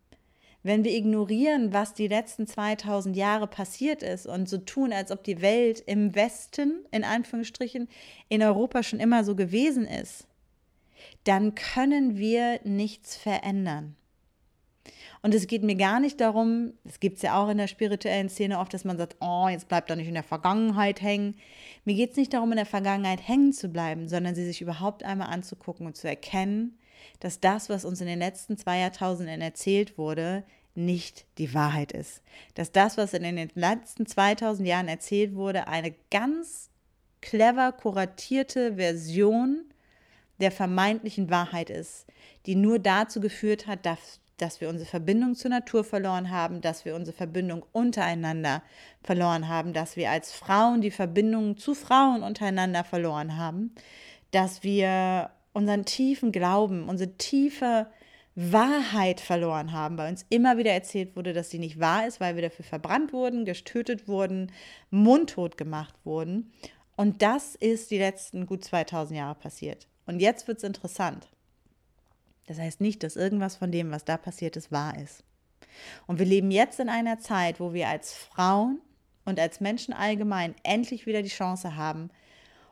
Wenn 0.63 0.83
wir 0.83 0.93
ignorieren, 0.93 1.71
was 1.71 1.93
die 1.93 2.07
letzten 2.07 2.47
2000 2.47 3.15
Jahre 3.15 3.47
passiert 3.47 4.03
ist 4.03 4.25
und 4.25 4.49
so 4.49 4.57
tun, 4.57 4.91
als 4.91 5.11
ob 5.11 5.23
die 5.23 5.41
Welt 5.41 5.81
im 5.85 6.15
Westen, 6.15 6.85
in 6.91 7.03
Anführungsstrichen, 7.03 7.87
in 8.27 8.43
Europa 8.43 8.83
schon 8.83 8.99
immer 8.99 9.23
so 9.23 9.35
gewesen 9.35 9.85
ist, 9.85 10.27
dann 11.23 11.55
können 11.55 12.17
wir 12.17 12.59
nichts 12.63 13.15
verändern. 13.15 13.95
Und 15.21 15.33
es 15.33 15.47
geht 15.47 15.63
mir 15.63 15.75
gar 15.75 15.99
nicht 15.99 16.21
darum, 16.21 16.73
es 16.85 16.99
gibt 16.99 17.17
es 17.17 17.23
ja 17.23 17.41
auch 17.41 17.49
in 17.49 17.57
der 17.57 17.67
spirituellen 17.67 18.29
Szene 18.29 18.59
oft, 18.59 18.73
dass 18.73 18.85
man 18.85 18.97
sagt, 18.97 19.17
oh, 19.19 19.47
jetzt 19.49 19.67
bleibt 19.67 19.89
doch 19.89 19.95
nicht 19.95 20.07
in 20.07 20.13
der 20.13 20.23
Vergangenheit 20.23 21.01
hängen. 21.01 21.35
Mir 21.85 21.95
geht 21.95 22.11
es 22.11 22.17
nicht 22.17 22.33
darum, 22.33 22.51
in 22.51 22.57
der 22.57 22.65
Vergangenheit 22.65 23.27
hängen 23.27 23.51
zu 23.51 23.69
bleiben, 23.69 24.07
sondern 24.07 24.35
sie 24.35 24.45
sich 24.45 24.61
überhaupt 24.61 25.03
einmal 25.03 25.27
anzugucken 25.29 25.85
und 25.85 25.97
zu 25.97 26.07
erkennen, 26.07 26.77
dass 27.19 27.39
das, 27.39 27.69
was 27.69 27.85
uns 27.85 28.01
in 28.01 28.07
den 28.07 28.19
letzten 28.19 28.57
zwei 28.57 28.79
Jahrtausenden 28.79 29.41
erzählt 29.41 29.97
wurde, 29.97 30.43
nicht 30.77 31.25
die 31.37 31.53
Wahrheit 31.53 31.91
ist. 31.91 32.21
Dass 32.53 32.71
das, 32.71 32.97
was 32.97 33.13
in 33.13 33.23
den 33.23 33.49
letzten 33.55 34.05
2000 34.05 34.67
Jahren 34.67 34.87
erzählt 34.87 35.35
wurde, 35.35 35.67
eine 35.67 35.93
ganz 36.11 36.69
clever 37.21 37.71
kuratierte 37.71 38.75
Version 38.75 39.65
der 40.39 40.51
vermeintlichen 40.51 41.29
Wahrheit 41.29 41.69
ist, 41.69 42.05
die 42.45 42.55
nur 42.55 42.77
dazu 42.79 43.19
geführt 43.19 43.65
hat, 43.65 43.85
dass, 43.87 44.19
dass 44.37 44.61
wir 44.61 44.69
unsere 44.69 44.87
Verbindung 44.87 45.33
zur 45.33 45.49
Natur 45.49 45.83
verloren 45.83 46.29
haben, 46.29 46.61
dass 46.61 46.85
wir 46.85 46.95
unsere 46.95 47.17
Verbindung 47.17 47.65
untereinander 47.71 48.61
verloren 49.03 49.47
haben, 49.47 49.73
dass 49.73 49.95
wir 49.95 50.11
als 50.11 50.31
Frauen 50.31 50.81
die 50.81 50.91
Verbindung 50.91 51.57
zu 51.57 51.73
Frauen 51.73 52.21
untereinander 52.21 52.83
verloren 52.83 53.35
haben, 53.35 53.73
dass 54.29 54.61
wir 54.61 55.31
unseren 55.57 55.85
tiefen 55.85 56.31
Glauben, 56.31 56.87
unsere 56.87 57.17
tiefe 57.17 57.87
Wahrheit 58.35 59.19
verloren 59.19 59.71
haben, 59.71 59.97
weil 59.97 60.11
uns 60.11 60.23
immer 60.29 60.59
wieder 60.59 60.71
erzählt 60.71 61.15
wurde, 61.15 61.33
dass 61.33 61.49
sie 61.49 61.57
nicht 61.57 61.79
wahr 61.79 62.05
ist, 62.05 62.19
weil 62.19 62.35
wir 62.35 62.43
dafür 62.43 62.63
verbrannt 62.63 63.11
wurden, 63.11 63.43
getötet 63.43 64.07
wurden, 64.07 64.51
mundtot 64.91 65.57
gemacht 65.57 65.95
wurden. 66.03 66.53
Und 66.95 67.23
das 67.23 67.55
ist 67.55 67.89
die 67.89 67.97
letzten 67.97 68.45
gut 68.45 68.63
2000 68.63 69.17
Jahre 69.17 69.33
passiert. 69.33 69.87
Und 70.05 70.19
jetzt 70.19 70.47
wird 70.47 70.59
es 70.59 70.63
interessant. 70.63 71.27
Das 72.45 72.59
heißt 72.59 72.79
nicht, 72.79 73.01
dass 73.01 73.15
irgendwas 73.15 73.55
von 73.55 73.71
dem, 73.71 73.89
was 73.89 74.05
da 74.05 74.17
passiert 74.17 74.57
ist, 74.57 74.71
wahr 74.71 74.95
ist. 74.99 75.23
Und 76.05 76.19
wir 76.19 76.27
leben 76.27 76.51
jetzt 76.51 76.79
in 76.79 76.89
einer 76.89 77.17
Zeit, 77.17 77.59
wo 77.59 77.73
wir 77.73 77.87
als 77.87 78.13
Frauen 78.13 78.79
und 79.25 79.39
als 79.39 79.59
Menschen 79.59 79.95
allgemein 79.95 80.53
endlich 80.61 81.07
wieder 81.07 81.23
die 81.23 81.29
Chance 81.29 81.75
haben, 81.75 82.11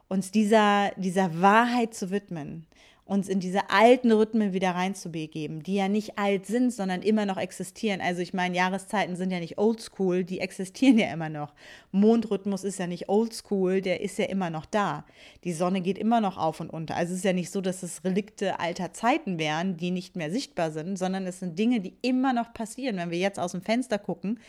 uns 0.08 0.32
dieser, 0.32 0.92
dieser 0.98 1.42
Wahrheit 1.42 1.94
zu 1.94 2.12
widmen, 2.12 2.68
uns 3.08 3.30
in 3.30 3.40
diese 3.40 3.70
alten 3.70 4.12
Rhythmen 4.12 4.52
wieder 4.54 4.72
reinzubegeben, 4.72 5.62
die 5.62 5.76
ja 5.76 5.88
nicht 5.88 6.18
alt 6.18 6.48
sind, 6.48 6.74
sondern 6.74 7.04
immer 7.04 7.28
noch 7.28 7.38
existieren. 7.38 8.02
Also 8.02 8.22
ich 8.22 8.34
meine, 8.34 8.56
Jahreszeiten 8.56 9.16
sind 9.16 9.30
ja 9.30 9.40
nicht 9.40 9.60
oldschool, 9.60 10.24
die 10.24 10.40
existieren 10.40 10.98
ja 10.98 11.14
immer 11.14 11.30
noch. 11.30 11.54
Mondrhythmus 11.92 12.64
ist 12.64 12.80
ja 12.80 12.88
nicht 12.88 13.08
oldschool, 13.08 13.82
der 13.82 14.02
ist 14.02 14.18
ja 14.18 14.26
immer 14.26 14.50
noch 14.50 14.66
da. 14.66 15.06
Die 15.44 15.54
Sonne 15.54 15.82
geht 15.82 16.00
immer 16.00 16.20
noch 16.20 16.38
auf 16.38 16.60
und 16.60 16.72
unter. 16.72 16.96
Also 16.96 17.12
es 17.14 17.20
ist 17.20 17.26
ja 17.26 17.34
nicht 17.34 17.52
so, 17.52 17.62
dass 17.62 17.84
es 17.84 18.04
Relikte 18.04 18.60
alter 18.60 18.92
Zeiten 18.92 19.38
wären, 19.38 19.78
die 19.78 19.92
nicht 19.92 20.16
mehr 20.16 20.32
sichtbar 20.32 20.72
sind, 20.72 20.98
sondern 20.98 21.28
es 21.28 21.40
sind 21.40 21.60
Dinge, 21.60 21.82
die 21.82 21.94
immer 22.02 22.34
noch 22.34 22.54
passieren. 22.54 22.98
Wenn 22.98 23.12
wir 23.12 23.20
jetzt 23.20 23.38
aus 23.38 23.52
dem 23.52 23.62
Fenster 23.62 24.00
gucken, 24.00 24.40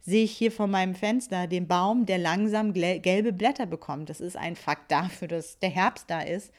sehe 0.00 0.24
ich 0.24 0.32
hier 0.32 0.52
vor 0.52 0.68
meinem 0.68 0.94
Fenster 0.94 1.46
den 1.46 1.68
Baum, 1.68 2.06
der 2.06 2.16
langsam 2.16 2.72
gelbe 2.72 3.34
Blätter 3.34 3.66
bekommt. 3.66 4.08
Das 4.08 4.22
ist 4.22 4.38
ein 4.38 4.56
Fakt 4.56 4.90
dafür, 4.90 5.28
dass 5.28 5.58
der 5.58 5.70
Herbst 5.70 6.06
da 6.08 6.22
ist 6.22 6.50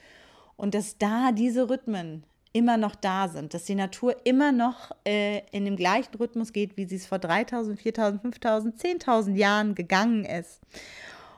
und 0.58 0.74
dass 0.76 0.98
da 0.98 1.32
diese 1.32 1.70
Rhythmen 1.70 2.24
immer 2.52 2.78
noch 2.78 2.96
da 2.96 3.28
sind, 3.28 3.54
dass 3.54 3.65
die 3.65 3.76
Natur 3.76 4.15
immer 4.26 4.52
noch 4.52 4.91
äh, 5.06 5.41
in 5.52 5.65
dem 5.65 5.76
gleichen 5.76 6.15
Rhythmus 6.15 6.52
geht, 6.52 6.76
wie 6.76 6.86
sie 6.86 6.96
es 6.96 7.06
vor 7.06 7.20
3000, 7.20 7.80
4000, 7.80 8.22
5000, 8.22 8.82
10.000 8.82 9.36
Jahren 9.36 9.76
gegangen 9.76 10.26
ist. 10.26 10.60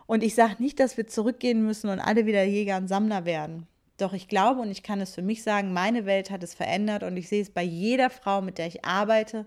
Und 0.07 0.23
ich 0.23 0.33
sage 0.33 0.55
nicht, 0.59 0.79
dass 0.79 0.97
wir 0.97 1.07
zurückgehen 1.07 1.63
müssen 1.63 1.89
und 1.89 1.99
alle 1.99 2.25
wieder 2.25 2.43
Jäger 2.43 2.77
und 2.77 2.87
Sammler 2.87 3.25
werden. 3.25 3.67
Doch 3.97 4.13
ich 4.13 4.29
glaube 4.29 4.61
und 4.61 4.71
ich 4.71 4.81
kann 4.81 5.01
es 5.01 5.13
für 5.13 5.21
mich 5.21 5.43
sagen, 5.43 5.73
meine 5.73 6.05
Welt 6.05 6.31
hat 6.31 6.41
es 6.41 6.53
verändert 6.53 7.03
und 7.03 7.17
ich 7.17 7.27
sehe 7.27 7.41
es 7.41 7.49
bei 7.49 7.63
jeder 7.63 8.09
Frau, 8.09 8.41
mit 8.41 8.57
der 8.57 8.67
ich 8.67 8.85
arbeite 8.85 9.45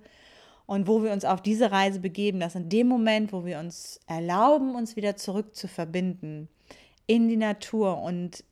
und 0.67 0.87
wo 0.87 1.03
wir 1.03 1.13
uns 1.13 1.25
auf 1.25 1.41
diese 1.41 1.73
Reise 1.73 2.01
begeben, 2.01 2.39
dass 2.39 2.55
in 2.55 2.69
dem 2.69 2.87
Moment, 2.87 3.33
wo 3.33 3.47
wir 3.47 3.59
uns 3.59 3.99
erlauben, 4.07 4.75
uns 4.75 4.95
wieder 4.95 5.17
zurück 5.17 5.57
zu 5.57 5.69
verbinden 5.69 6.49
in 7.07 7.29
die 7.29 7.37
Natur 7.37 8.03
und 8.03 8.45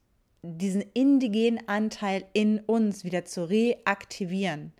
diesen 0.43 0.83
indigenen 0.95 1.69
Anteil 1.69 2.25
in 2.33 2.61
uns 2.61 3.05
wieder 3.05 3.25
zu 3.25 3.49
reaktivieren 3.49 4.73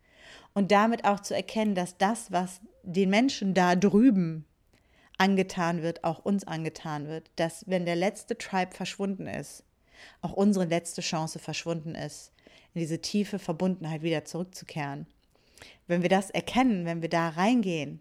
und 0.55 0.73
damit 0.73 1.05
auch 1.05 1.21
zu 1.21 1.35
erkennen, 1.35 1.75
dass 1.75 1.97
das, 1.99 2.33
was 2.33 2.61
den 2.83 3.11
Menschen 3.11 3.55
da 3.55 3.77
drüben 3.77 4.47
angetan 5.19 5.83
wird, 5.83 6.03
auch 6.03 6.21
uns 6.21 6.47
angetan 6.47 7.07
wird, 7.07 7.31
dass 7.37 7.65
wenn 7.69 7.85
der 7.85 7.97
letzte 7.97 8.39
Tribe 8.39 8.75
verschwunden 8.75 9.27
ist, 9.27 9.65
auch 10.23 10.33
unsere 10.33 10.65
letzte 10.65 11.03
Chance 11.03 11.39
verschwunden 11.39 11.95
ist, 11.95 12.33
in 12.73 12.81
diese 12.81 13.01
tiefe 13.01 13.39
Verbundenheit 13.39 14.03
wieder 14.03 14.25
zurückzukehren. 14.25 15.07
Wenn 15.87 16.01
wir 16.01 16.09
das 16.09 16.31
erkennen, 16.31 16.87
wenn 16.87 17.03
wir 17.03 17.11
da 17.11 17.29
reingehen, 17.31 18.01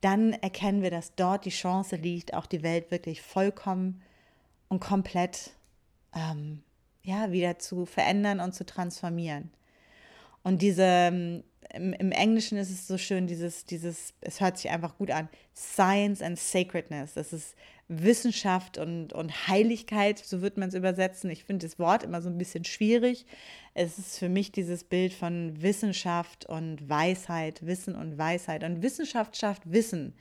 dann 0.00 0.32
erkennen 0.32 0.82
wir, 0.82 0.90
dass 0.90 1.14
dort 1.16 1.44
die 1.44 1.50
Chance 1.50 1.96
liegt, 1.96 2.32
auch 2.32 2.46
die 2.46 2.62
Welt 2.62 2.90
wirklich 2.90 3.20
vollkommen 3.20 4.02
und 4.68 4.80
komplett 4.80 5.50
ähm, 6.14 6.62
ja, 7.08 7.32
wieder 7.32 7.58
zu 7.58 7.86
verändern 7.86 8.38
und 8.38 8.54
zu 8.54 8.66
transformieren. 8.66 9.50
Und 10.42 10.60
diese, 10.60 10.82
ähm, 10.84 11.42
im, 11.72 11.94
im, 11.94 12.12
Englischen 12.12 12.58
ist 12.58 12.70
es 12.70 12.86
so 12.86 12.98
schön, 12.98 13.26
dieses, 13.26 13.64
dieses, 13.64 14.12
es 14.20 14.40
hört 14.40 14.58
sich 14.58 14.70
einfach 14.70 14.96
gut 14.98 15.10
an, 15.10 15.28
Science 15.56 16.22
and 16.22 16.38
Sacredness. 16.38 17.14
Das 17.14 17.32
ist 17.32 17.56
Wissenschaft 17.88 18.76
und, 18.76 19.14
und 19.14 19.48
Heiligkeit, 19.48 20.18
so 20.18 20.42
wird 20.42 20.58
man 20.58 20.68
es 20.68 20.74
übersetzen. 20.74 21.30
Ich 21.30 21.44
finde 21.44 21.66
das 21.66 21.78
Wort 21.78 22.02
immer 22.02 22.20
so 22.20 22.28
ein 22.28 22.36
bisschen 22.36 22.64
schwierig. 22.64 23.24
Es 23.72 23.98
ist 23.98 24.18
für 24.18 24.28
mich 24.28 24.52
dieses 24.52 24.84
Bild 24.84 25.14
von 25.14 25.62
Wissenschaft 25.62 26.44
und 26.44 26.90
Weisheit, 26.90 27.64
Wissen 27.64 27.94
und 27.94 28.18
Weisheit. 28.18 28.64
Und 28.64 28.82
Wissenschaft 28.82 29.36
schafft 29.38 29.72
Wissen, 29.72 30.14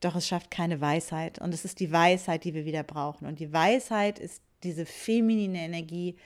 doch 0.00 0.14
es 0.14 0.28
schafft 0.28 0.50
keine 0.50 0.82
Weisheit. 0.82 1.38
Und 1.38 1.54
es 1.54 1.64
ist 1.64 1.80
die 1.80 1.92
Weisheit, 1.92 2.44
die 2.44 2.52
wir 2.52 2.66
wieder 2.66 2.82
brauchen. 2.82 3.26
Und 3.26 3.40
die 3.40 3.52
Weisheit 3.52 4.18
ist 4.18 4.42
diese 4.62 4.86
feminine 4.86 5.58
Energie 5.58 6.16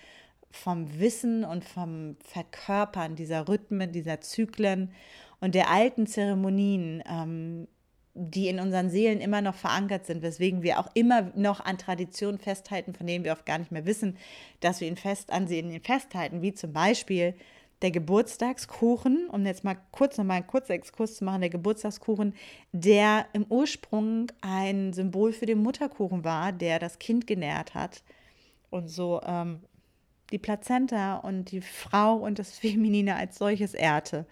vom 0.51 0.99
Wissen 0.99 1.45
und 1.45 1.65
vom 1.65 2.17
Verkörpern 2.25 3.17
dieser 3.17 3.49
Rhythmen, 3.49 3.93
dieser 3.93 4.21
Zyklen 4.21 4.93
und 5.41 5.55
der 5.55 5.71
alten 5.71 6.07
Zeremonien, 6.07 7.03
ähm, 7.09 7.69
die 8.15 8.49
in 8.49 8.59
unseren 8.59 8.91
Seelen 8.91 9.21
immer 9.21 9.41
noch 9.41 9.55
verankert 9.55 10.05
sind, 10.05 10.23
weswegen 10.23 10.63
wir 10.63 10.81
auch 10.81 10.89
immer 10.95 11.31
noch 11.37 11.61
an 11.61 11.79
Traditionen 11.79 12.39
festhalten, 12.39 12.93
von 12.93 13.07
denen 13.07 13.25
wir 13.25 13.33
oft 13.33 13.47
gar 13.47 13.59
nicht 13.59 13.71
mehr 13.71 13.87
wissen, 13.87 14.17
dass 14.59 14.81
wir 14.81 14.89
ihn 14.89 14.97
fest 14.97 15.31
ansehen, 15.31 15.71
ihn 15.71 15.81
festhalten, 15.81 16.43
wie 16.43 16.53
zum 16.53 16.73
Beispiel 16.73 17.35
der 17.83 17.93
Geburtstagskuchen, 17.93 19.29
um 19.31 19.47
jetzt 19.47 19.65
mal 19.65 19.77
kurz 19.93 20.19
noch 20.19 20.25
mal 20.25 20.35
einen 20.35 20.47
kurzen 20.47 20.73
Exkurs 20.73 21.17
zu 21.17 21.25
machen, 21.25 21.41
der 21.41 21.51
Geburtstagskuchen, 21.51 22.35
der 22.73 23.27
im 23.33 23.47
Ursprung 23.49 24.27
ein 24.43 24.93
Symbol 24.93 25.33
für 25.33 25.47
den 25.47 25.63
Mutterkuchen 25.63 26.25
war, 26.25 26.53
der 26.53 26.79
das 26.79 26.99
Kind 26.99 27.27
genährt 27.27 27.75
hat 27.75 28.03
und 28.71 28.89
so 28.89 29.21
ähm, 29.25 29.61
die 30.33 30.39
Plazenta 30.39 31.17
und 31.17 31.51
die 31.51 31.61
Frau 31.61 32.17
und 32.17 32.39
das 32.39 32.59
Feminine 32.59 33.17
als 33.17 33.37
solches 33.37 33.75
ehrte. 33.75 34.27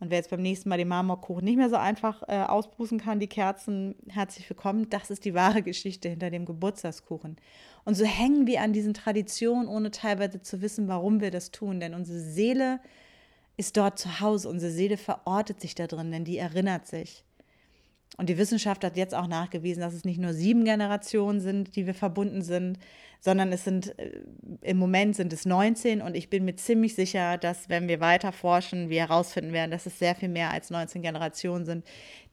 Und 0.00 0.10
wer 0.10 0.18
jetzt 0.18 0.30
beim 0.30 0.42
nächsten 0.42 0.68
Mal 0.68 0.78
den 0.78 0.88
Marmorkuchen 0.88 1.44
nicht 1.44 1.56
mehr 1.56 1.68
so 1.68 1.76
einfach 1.76 2.22
äh, 2.28 2.42
ausbußen 2.42 3.00
kann, 3.00 3.18
die 3.18 3.26
Kerzen, 3.26 3.96
herzlich 4.08 4.48
willkommen. 4.48 4.88
Das 4.90 5.10
ist 5.10 5.24
die 5.24 5.34
wahre 5.34 5.62
Geschichte 5.62 6.08
hinter 6.08 6.30
dem 6.30 6.44
Geburtstagskuchen. 6.44 7.36
Und 7.84 7.94
so 7.94 8.04
hängen 8.04 8.46
wir 8.46 8.62
an 8.62 8.72
diesen 8.72 8.94
Traditionen, 8.94 9.66
ohne 9.66 9.90
teilweise 9.90 10.40
zu 10.40 10.62
wissen, 10.62 10.86
warum 10.86 11.20
wir 11.20 11.32
das 11.32 11.50
tun. 11.50 11.80
Denn 11.80 11.94
unsere 11.94 12.20
Seele 12.20 12.78
ist 13.56 13.76
dort 13.76 13.98
zu 13.98 14.20
Hause. 14.20 14.48
Unsere 14.48 14.70
Seele 14.70 14.96
verortet 14.96 15.60
sich 15.60 15.74
da 15.74 15.88
drin, 15.88 16.12
denn 16.12 16.24
die 16.24 16.38
erinnert 16.38 16.86
sich. 16.86 17.24
Und 18.18 18.28
die 18.28 18.36
Wissenschaft 18.36 18.84
hat 18.84 18.96
jetzt 18.96 19.14
auch 19.14 19.28
nachgewiesen, 19.28 19.80
dass 19.80 19.94
es 19.94 20.04
nicht 20.04 20.18
nur 20.20 20.34
sieben 20.34 20.64
Generationen 20.64 21.40
sind, 21.40 21.76
die 21.76 21.86
wir 21.86 21.94
verbunden 21.94 22.42
sind, 22.42 22.78
sondern 23.20 23.52
es 23.52 23.64
sind 23.64 23.96
äh, 23.98 24.10
im 24.62 24.76
Moment 24.76 25.16
sind 25.16 25.32
es 25.32 25.46
19 25.46 26.02
und 26.02 26.16
ich 26.16 26.28
bin 26.28 26.44
mir 26.44 26.56
ziemlich 26.56 26.96
sicher, 26.96 27.38
dass 27.38 27.68
wenn 27.68 27.86
wir 27.86 28.00
weiter 28.00 28.32
forschen, 28.32 28.90
wir 28.90 29.00
herausfinden 29.02 29.52
werden, 29.52 29.70
dass 29.70 29.86
es 29.86 29.98
sehr 30.00 30.16
viel 30.16 30.28
mehr 30.28 30.50
als 30.50 30.70
19 30.70 31.00
Generationen 31.00 31.64
sind, 31.64 31.84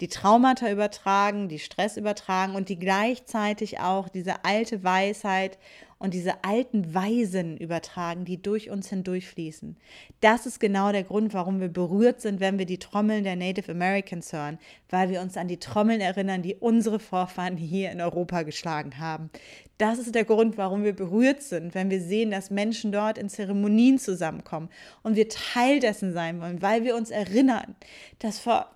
die 0.02 0.08
Traumata 0.08 0.72
übertragen, 0.72 1.50
die 1.50 1.60
Stress 1.60 1.98
übertragen 1.98 2.56
und 2.56 2.70
die 2.70 2.80
gleichzeitig 2.80 3.80
auch 3.80 4.10
diese 4.10 4.44
alte 4.44 4.84
Weisheit 4.84 5.60
und 6.06 6.14
diese 6.14 6.44
alten 6.44 6.94
Weisen 6.94 7.58
übertragen, 7.58 8.26
die 8.26 8.40
durch 8.40 8.70
uns 8.70 8.90
hindurchfließen. 8.90 9.76
Das 10.22 10.46
ist 10.46 10.60
genau 10.60 10.92
der 10.92 11.04
Grund, 11.04 11.34
warum 11.34 11.60
wir 11.60 11.68
berührt 11.68 12.22
sind, 12.22 12.40
wenn 12.40 12.60
wir 12.60 12.68
die 12.68 12.78
Trommeln 12.78 13.24
der 13.24 13.36
Native 13.36 13.72
Americans 13.72 14.32
hören, 14.32 14.60
weil 14.90 15.10
wir 15.10 15.20
uns 15.20 15.36
an 15.36 15.48
die 15.48 15.58
Trommeln 15.58 16.02
erinnern, 16.02 16.44
die 16.44 16.56
unsere 16.56 17.00
Vorfahren 17.00 17.58
hier 17.58 17.92
in 17.92 18.02
Europa 18.02 18.44
geschlagen 18.44 19.00
haben. 19.00 19.32
Das 19.80 19.98
ist 19.98 20.14
der 20.14 20.26
Grund, 20.26 20.60
warum 20.60 20.84
wir 20.84 20.94
berührt 20.94 21.42
sind, 21.42 21.74
wenn 21.74 21.90
wir 21.90 22.00
sehen, 22.00 22.30
dass 22.30 22.52
Menschen 22.52 22.92
dort 22.92 23.18
in 23.18 23.28
Zeremonien 23.28 23.98
zusammenkommen 23.98 24.70
und 25.02 25.16
wir 25.16 25.28
Teil 25.28 25.80
dessen 25.80 26.14
sein 26.14 26.40
wollen, 26.40 26.62
weil 26.62 26.84
wir 26.84 26.96
uns 26.96 27.10
erinnern, 27.10 27.76
dass 28.20 28.38
vor 28.38 28.70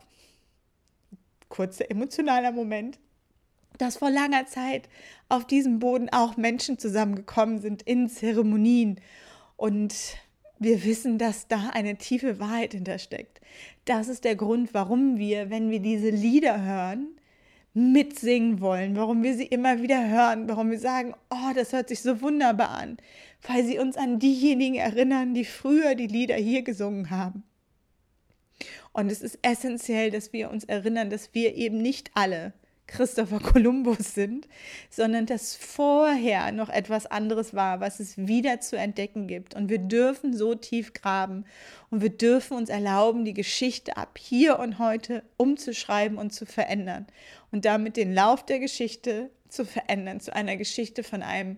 kurzer 1.48 1.92
emotionaler 1.92 2.52
Moment, 2.52 2.98
dass 3.80 3.98
vor 3.98 4.12
langer 4.12 4.46
Zeit 4.46 4.88
auf 5.28 5.48
diesem 5.48 5.80
Boden 5.80 6.10
auch 6.10 6.38
Menschen 6.38 6.78
zusammengekommen 6.78 7.60
sind 7.60 7.82
in 7.82 8.08
Zeremonien 8.08 9.02
und 9.58 9.96
Wir 10.62 10.84
wissen, 10.84 11.18
dass 11.18 11.48
da 11.48 11.70
eine 11.74 11.96
tiefe 11.96 12.38
Wahrheit 12.38 12.74
hintersteckt. 12.74 13.40
Das 13.86 14.10
ist 14.10 14.26
der 14.26 14.36
Grund, 14.36 14.74
warum 14.74 15.18
wir, 15.18 15.50
wenn 15.50 15.72
wir 15.72 15.80
diese 15.80 16.10
Lieder 16.10 16.62
hören, 16.62 17.08
mitsingen 17.74 18.60
wollen, 18.60 18.98
warum 18.98 19.24
wir 19.24 19.36
sie 19.36 19.46
immer 19.46 19.82
wieder 19.82 20.10
hören, 20.10 20.50
warum 20.50 20.70
wir 20.70 20.80
sagen, 20.80 21.14
oh, 21.30 21.54
das 21.56 21.72
hört 21.72 21.88
sich 21.88 22.02
so 22.02 22.22
wunderbar 22.22 22.72
an, 22.72 22.98
weil 23.48 23.64
sie 23.64 23.80
uns 23.80 23.96
an 23.96 24.20
diejenigen 24.20 24.76
erinnern, 24.76 25.34
die 25.34 25.46
früher 25.46 25.96
die 25.96 26.08
Lieder 26.08 26.36
hier 26.36 26.64
gesungen 26.64 27.10
haben. 27.10 27.44
Und 28.92 29.10
es 29.10 29.22
ist 29.22 29.40
essentiell, 29.42 30.12
dass 30.12 30.34
wir 30.34 30.50
uns 30.52 30.66
erinnern, 30.66 31.10
dass 31.10 31.34
wir 31.34 31.56
eben 31.56 31.78
nicht 31.78 32.12
alle 32.16 32.52
Christopher 32.90 33.40
Columbus 33.40 34.16
sind, 34.16 34.48
sondern 34.90 35.26
dass 35.26 35.56
vorher 35.56 36.52
noch 36.52 36.70
etwas 36.70 37.06
anderes 37.06 37.54
war, 37.54 37.80
was 37.80 38.00
es 38.00 38.18
wieder 38.18 38.60
zu 38.60 38.78
entdecken 38.78 39.28
gibt. 39.28 39.56
Und 39.56 39.70
wir 39.70 39.78
dürfen 39.78 40.36
so 40.36 40.56
tief 40.56 40.94
graben 40.94 41.46
und 41.92 42.02
wir 42.02 42.10
dürfen 42.10 42.58
uns 42.58 42.70
erlauben, 42.70 43.26
die 43.26 43.34
Geschichte 43.34 43.96
ab 43.96 44.18
hier 44.18 44.60
und 44.60 44.80
heute 44.80 45.24
umzuschreiben 45.38 46.18
und 46.18 46.34
zu 46.34 46.46
verändern 46.46 47.06
und 47.52 47.66
damit 47.66 47.96
den 47.96 48.14
Lauf 48.14 48.46
der 48.46 48.60
Geschichte 48.60 49.30
zu 49.48 49.66
verändern, 49.66 50.20
zu 50.20 50.36
einer 50.36 50.58
Geschichte 50.58 51.04
von 51.04 51.22
einem 51.22 51.58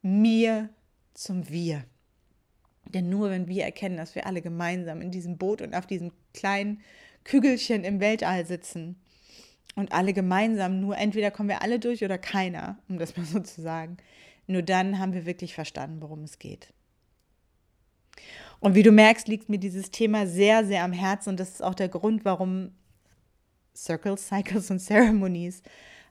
Mir 0.00 0.68
zum 1.12 1.48
Wir. 1.48 1.84
Denn 2.84 3.08
nur 3.10 3.30
wenn 3.30 3.48
wir 3.48 3.64
erkennen, 3.64 3.96
dass 3.96 4.14
wir 4.14 4.26
alle 4.26 4.40
gemeinsam 4.40 5.02
in 5.02 5.10
diesem 5.10 5.36
Boot 5.36 5.60
und 5.60 5.74
auf 5.74 5.86
diesem 5.86 6.12
kleinen 6.32 6.80
Kügelchen 7.24 7.84
im 7.84 8.00
Weltall 8.00 8.46
sitzen 8.46 8.96
und 9.74 9.92
alle 9.92 10.12
gemeinsam, 10.12 10.80
nur 10.80 10.96
entweder 10.96 11.30
kommen 11.30 11.48
wir 11.48 11.62
alle 11.62 11.78
durch 11.78 12.04
oder 12.04 12.18
keiner, 12.18 12.78
um 12.88 12.98
das 12.98 13.16
mal 13.16 13.24
so 13.26 13.40
zu 13.40 13.60
sagen, 13.60 13.96
nur 14.46 14.62
dann 14.62 14.98
haben 14.98 15.12
wir 15.12 15.26
wirklich 15.26 15.54
verstanden, 15.54 16.00
worum 16.00 16.22
es 16.24 16.38
geht. 16.38 16.72
Und 18.60 18.74
wie 18.74 18.82
du 18.82 18.90
merkst, 18.90 19.28
liegt 19.28 19.48
mir 19.48 19.58
dieses 19.58 19.90
Thema 19.90 20.26
sehr, 20.26 20.64
sehr 20.64 20.82
am 20.82 20.92
Herzen 20.92 21.30
und 21.30 21.40
das 21.40 21.50
ist 21.50 21.62
auch 21.62 21.74
der 21.74 21.88
Grund, 21.88 22.24
warum 22.24 22.72
Circles, 23.76 24.26
Cycles 24.26 24.70
und 24.70 24.80
Ceremonies 24.80 25.62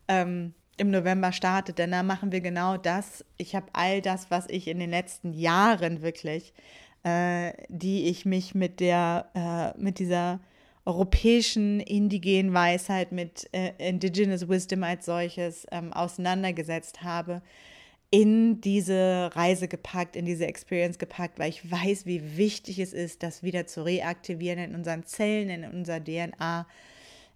ähm, 0.08 0.54
im 0.78 0.91
November 0.91 1.32
startet, 1.32 1.80
denn 1.80 1.91
da 1.91 2.04
machen 2.04 2.32
wir 2.32 2.39
genau 2.39 2.78
das. 2.78 3.26
Ich 3.38 3.56
habe 3.56 3.67
all 3.74 4.02
das, 4.02 4.32
was 4.32 4.48
ich 4.48 4.67
in 4.67 4.80
den 4.80 4.91
letzten 4.91 5.34
Jahren 5.34 6.02
wirklich, 6.02 6.54
äh, 7.04 7.52
die 7.67 8.06
ich 8.06 8.26
mich 8.26 8.56
mit 8.56 8.80
der, 8.80 9.30
äh, 9.34 9.82
mit 9.82 10.00
dieser 10.00 10.39
europäischen 10.88 11.80
indigenen 11.80 12.54
Weisheit, 12.54 13.12
mit 13.12 13.50
äh, 13.52 13.71
Indigenous 13.78 14.47
Wisdom 14.47 14.84
als 14.84 15.06
solches 15.06 15.67
ähm, 15.71 15.93
auseinandergesetzt 15.93 17.04
habe, 17.04 17.41
in 18.10 18.62
diese 18.62 19.30
Reise 19.34 19.67
gepackt, 19.67 20.15
in 20.15 20.26
diese 20.26 20.47
Experience 20.47 20.97
gepackt, 20.97 21.39
weil 21.39 21.50
ich 21.50 21.69
weiß, 21.69 22.06
wie 22.06 22.38
wichtig 22.38 22.80
es 22.80 22.93
ist, 22.93 23.21
das 23.21 23.43
wieder 23.43 23.67
zu 23.67 23.84
reaktivieren 23.84 24.60
in 24.60 24.76
unseren 24.76 25.06
Zellen, 25.06 25.50
in 25.50 25.65
unserer 25.65 26.04
DNA 26.04 26.65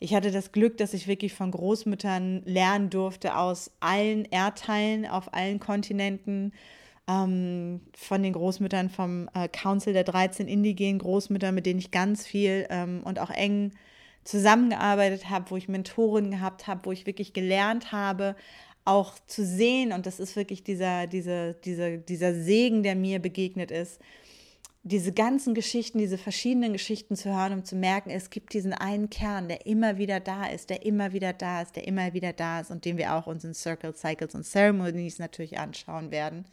ich 0.03 0.15
hatte 0.15 0.31
das 0.31 0.51
Glück, 0.51 0.77
dass 0.77 0.95
ich 0.95 1.07
wirklich 1.07 1.31
von 1.31 1.51
Großmüttern 1.51 2.41
lernen 2.45 2.89
durfte 2.89 3.37
aus 3.37 3.69
allen 3.81 4.25
Erdteilen, 4.25 5.05
auf 5.05 5.31
allen 5.31 5.59
Kontinenten, 5.59 6.53
ähm, 7.07 7.81
von 7.95 8.23
den 8.23 8.33
Großmüttern 8.33 8.89
vom 8.89 9.29
äh, 9.33 9.47
Council 9.47 9.93
der 9.93 10.03
13 10.03 10.47
indigenen 10.47 10.99
Großmütter, 10.99 11.51
mit 11.51 11.65
denen 11.65 11.79
ich 11.79 11.91
ganz 11.91 12.25
viel 12.25 12.67
ähm, 12.69 13.01
und 13.03 13.19
auch 13.19 13.29
eng 13.29 13.71
zusammengearbeitet 14.23 15.29
habe, 15.29 15.49
wo 15.49 15.57
ich 15.57 15.67
Mentoren 15.67 16.31
gehabt 16.31 16.67
habe, 16.67 16.81
wo 16.85 16.91
ich 16.91 17.05
wirklich 17.05 17.33
gelernt 17.33 17.91
habe, 17.91 18.35
auch 18.85 19.13
zu 19.27 19.45
sehen, 19.45 19.93
und 19.93 20.05
das 20.05 20.19
ist 20.19 20.35
wirklich 20.35 20.63
dieser, 20.63 21.07
dieser, 21.07 21.53
dieser, 21.53 21.97
dieser 21.97 22.33
Segen, 22.33 22.83
der 22.83 22.95
mir 22.95 23.19
begegnet 23.19 23.71
ist, 23.71 23.99
diese 24.83 25.11
ganzen 25.11 25.53
Geschichten, 25.53 25.99
diese 25.99 26.17
verschiedenen 26.17 26.73
Geschichten 26.73 27.15
zu 27.15 27.29
hören, 27.29 27.53
um 27.53 27.65
zu 27.65 27.75
merken, 27.75 28.09
es 28.09 28.31
gibt 28.31 28.53
diesen 28.53 28.73
einen 28.73 29.11
Kern, 29.11 29.47
der 29.47 29.67
immer 29.67 29.99
wieder 29.99 30.19
da 30.19 30.45
ist, 30.47 30.71
der 30.71 30.83
immer 30.83 31.13
wieder 31.13 31.33
da 31.33 31.61
ist, 31.61 31.75
der 31.75 31.87
immer 31.87 32.13
wieder 32.13 32.33
da 32.33 32.61
ist 32.61 32.71
und 32.71 32.85
den 32.85 32.97
wir 32.97 33.13
auch 33.13 33.27
unseren 33.27 33.53
Circle, 33.53 33.95
Cycles 33.95 34.33
und 34.33 34.43
Ceremonies 34.43 35.19
natürlich 35.19 35.59
anschauen 35.59 36.09
werden 36.09 36.45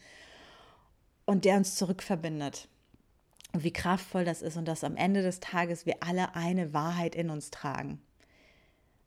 und 1.28 1.44
der 1.44 1.58
uns 1.58 1.74
zurückverbindet. 1.74 2.68
Und 3.52 3.62
wie 3.62 3.72
kraftvoll 3.72 4.24
das 4.24 4.40
ist 4.40 4.56
und 4.56 4.66
dass 4.66 4.82
am 4.82 4.96
Ende 4.96 5.20
des 5.20 5.40
Tages 5.40 5.84
wir 5.84 5.96
alle 6.00 6.34
eine 6.34 6.72
Wahrheit 6.72 7.14
in 7.14 7.28
uns 7.28 7.50
tragen 7.50 8.00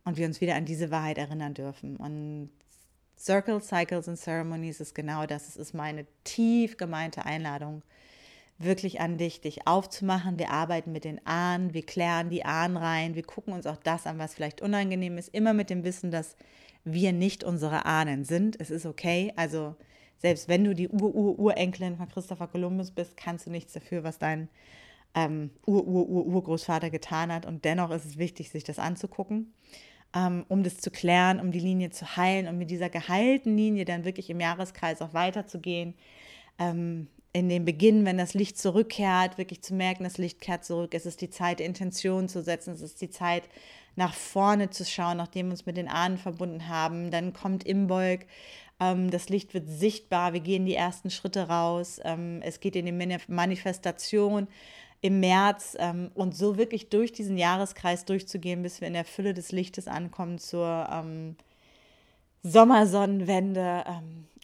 und 0.06 0.18
wir 0.18 0.28
uns 0.28 0.40
wieder 0.40 0.54
an 0.54 0.66
diese 0.66 0.92
Wahrheit 0.92 1.18
erinnern 1.18 1.56
dürfen. 1.56 1.98
Und 1.98 2.52
Circle, 3.18 3.60
Cycles 3.64 4.08
und 4.08 4.18
Ceremonies 4.18 4.80
ist 4.80 4.94
genau 4.94 5.26
das. 5.26 5.48
Es 5.48 5.58
ist 5.58 5.74
meine 5.74 6.06
tief 6.24 6.78
gemeinte 6.78 7.26
Einladung 7.26 7.82
wirklich 8.60 9.02
an 9.02 9.18
dich, 9.18 9.42
dich 9.42 9.66
aufzumachen. 9.66 10.38
Wir 10.38 10.52
arbeiten 10.52 10.92
mit 10.92 11.06
den 11.06 11.26
Ahnen, 11.26 11.74
wir 11.74 11.84
klären 11.84 12.30
die 12.30 12.46
Ahnen 12.46 12.78
rein, 12.78 13.16
wir 13.16 13.24
gucken 13.24 13.52
uns 13.52 13.66
auch 13.66 13.78
das 13.78 14.06
an, 14.06 14.20
was 14.20 14.36
vielleicht 14.36 14.62
unangenehm 14.62 15.18
ist, 15.18 15.34
immer 15.34 15.54
mit 15.54 15.72
dem 15.72 15.84
Wissen, 15.84 16.12
dass 16.12 16.36
wir 16.84 17.14
nicht 17.14 17.44
unsere 17.44 17.86
Ahnen 17.86 18.26
sind. 18.26 18.62
Es 18.62 18.70
ist 18.70 18.86
okay. 18.86 19.34
Also 19.38 19.76
selbst 20.22 20.48
wenn 20.48 20.64
du 20.64 20.76
die 20.76 20.88
Ur-Ur-Urenkelin 20.88 21.98
von 21.98 22.08
Christopher 22.08 22.48
Columbus 22.48 22.92
bist, 22.92 23.18
kannst 23.18 23.48
du 23.48 23.50
nichts 23.50 23.74
dafür, 23.74 24.04
was 24.04 24.20
dein 24.20 24.50
ähm, 25.16 25.50
Ur-Ur-Ur-Urgroßvater 25.66 26.90
getan 26.90 27.34
hat. 27.34 27.46
Und 27.46 27.66
dennoch 27.66 27.90
ist 27.92 28.06
es 28.06 28.18
wichtig, 28.18 28.52
sich 28.52 28.64
das 28.64 28.78
anzugucken, 28.78 29.54
ähm, 30.16 30.46
um 30.48 30.64
das 30.64 30.78
zu 30.78 30.92
klären, 30.92 31.40
um 31.40 31.52
die 31.52 31.60
Linie 31.60 31.90
zu 31.90 32.16
heilen 32.18 32.48
und 32.48 32.58
mit 32.58 32.70
dieser 32.70 32.90
geheilten 32.90 33.58
Linie 33.58 33.86
dann 33.86 34.06
wirklich 34.06 34.30
im 34.30 34.40
Jahreskreis 34.40 35.02
auch 35.02 35.14
weiterzugehen. 35.14 35.96
Ähm, 36.60 37.08
in 37.34 37.48
dem 37.48 37.64
Beginn, 37.64 38.06
wenn 38.06 38.18
das 38.18 38.34
Licht 38.34 38.58
zurückkehrt, 38.58 39.38
wirklich 39.38 39.62
zu 39.62 39.74
merken, 39.74 40.04
das 40.04 40.18
Licht 40.18 40.42
kehrt 40.42 40.66
zurück. 40.66 40.94
Es 40.94 41.06
ist 41.06 41.22
die 41.22 41.30
Zeit, 41.30 41.62
Intention 41.62 42.28
zu 42.28 42.44
setzen. 42.44 42.74
Es 42.74 42.82
ist 42.82 43.02
die 43.02 43.10
Zeit, 43.10 43.44
nach 43.96 44.14
vorne 44.14 44.70
zu 44.70 44.86
schauen, 44.86 45.18
nachdem 45.18 45.48
wir 45.48 45.52
uns 45.52 45.66
mit 45.66 45.78
den 45.78 45.88
Ahnen 45.88 46.18
verbunden 46.18 46.68
haben. 46.68 47.12
Dann 47.12 47.34
kommt 47.34 47.64
Imbolg. 47.64 48.26
Ähm, 48.82 49.12
das 49.12 49.30
Licht 49.30 49.54
wird 49.54 49.70
sichtbar. 49.70 50.34
Wir 50.34 50.42
gehen 50.42 50.66
die 50.66 50.76
ersten 50.76 51.12
Schritte 51.12 51.48
raus. 51.48 52.02
Ähm, 52.04 52.42
es 52.44 52.60
geht 52.60 52.76
in 52.76 52.88
die 52.88 53.18
Manifestation 53.28 54.48
im 55.02 55.20
März 55.20 55.78
ähm, 55.80 56.12
und 56.16 56.36
so 56.36 56.58
wirklich 56.58 56.90
durch 56.90 57.14
diesen 57.14 57.38
Jahreskreis 57.38 58.06
durchzugehen, 58.06 58.64
bis 58.64 58.82
wir 58.82 58.88
in 58.88 58.94
der 58.94 59.06
Fülle 59.06 59.34
des 59.34 59.52
Lichtes 59.52 59.88
ankommen 59.88 60.40
zur 60.40 61.06
Sommersonnenwende. 62.44 63.84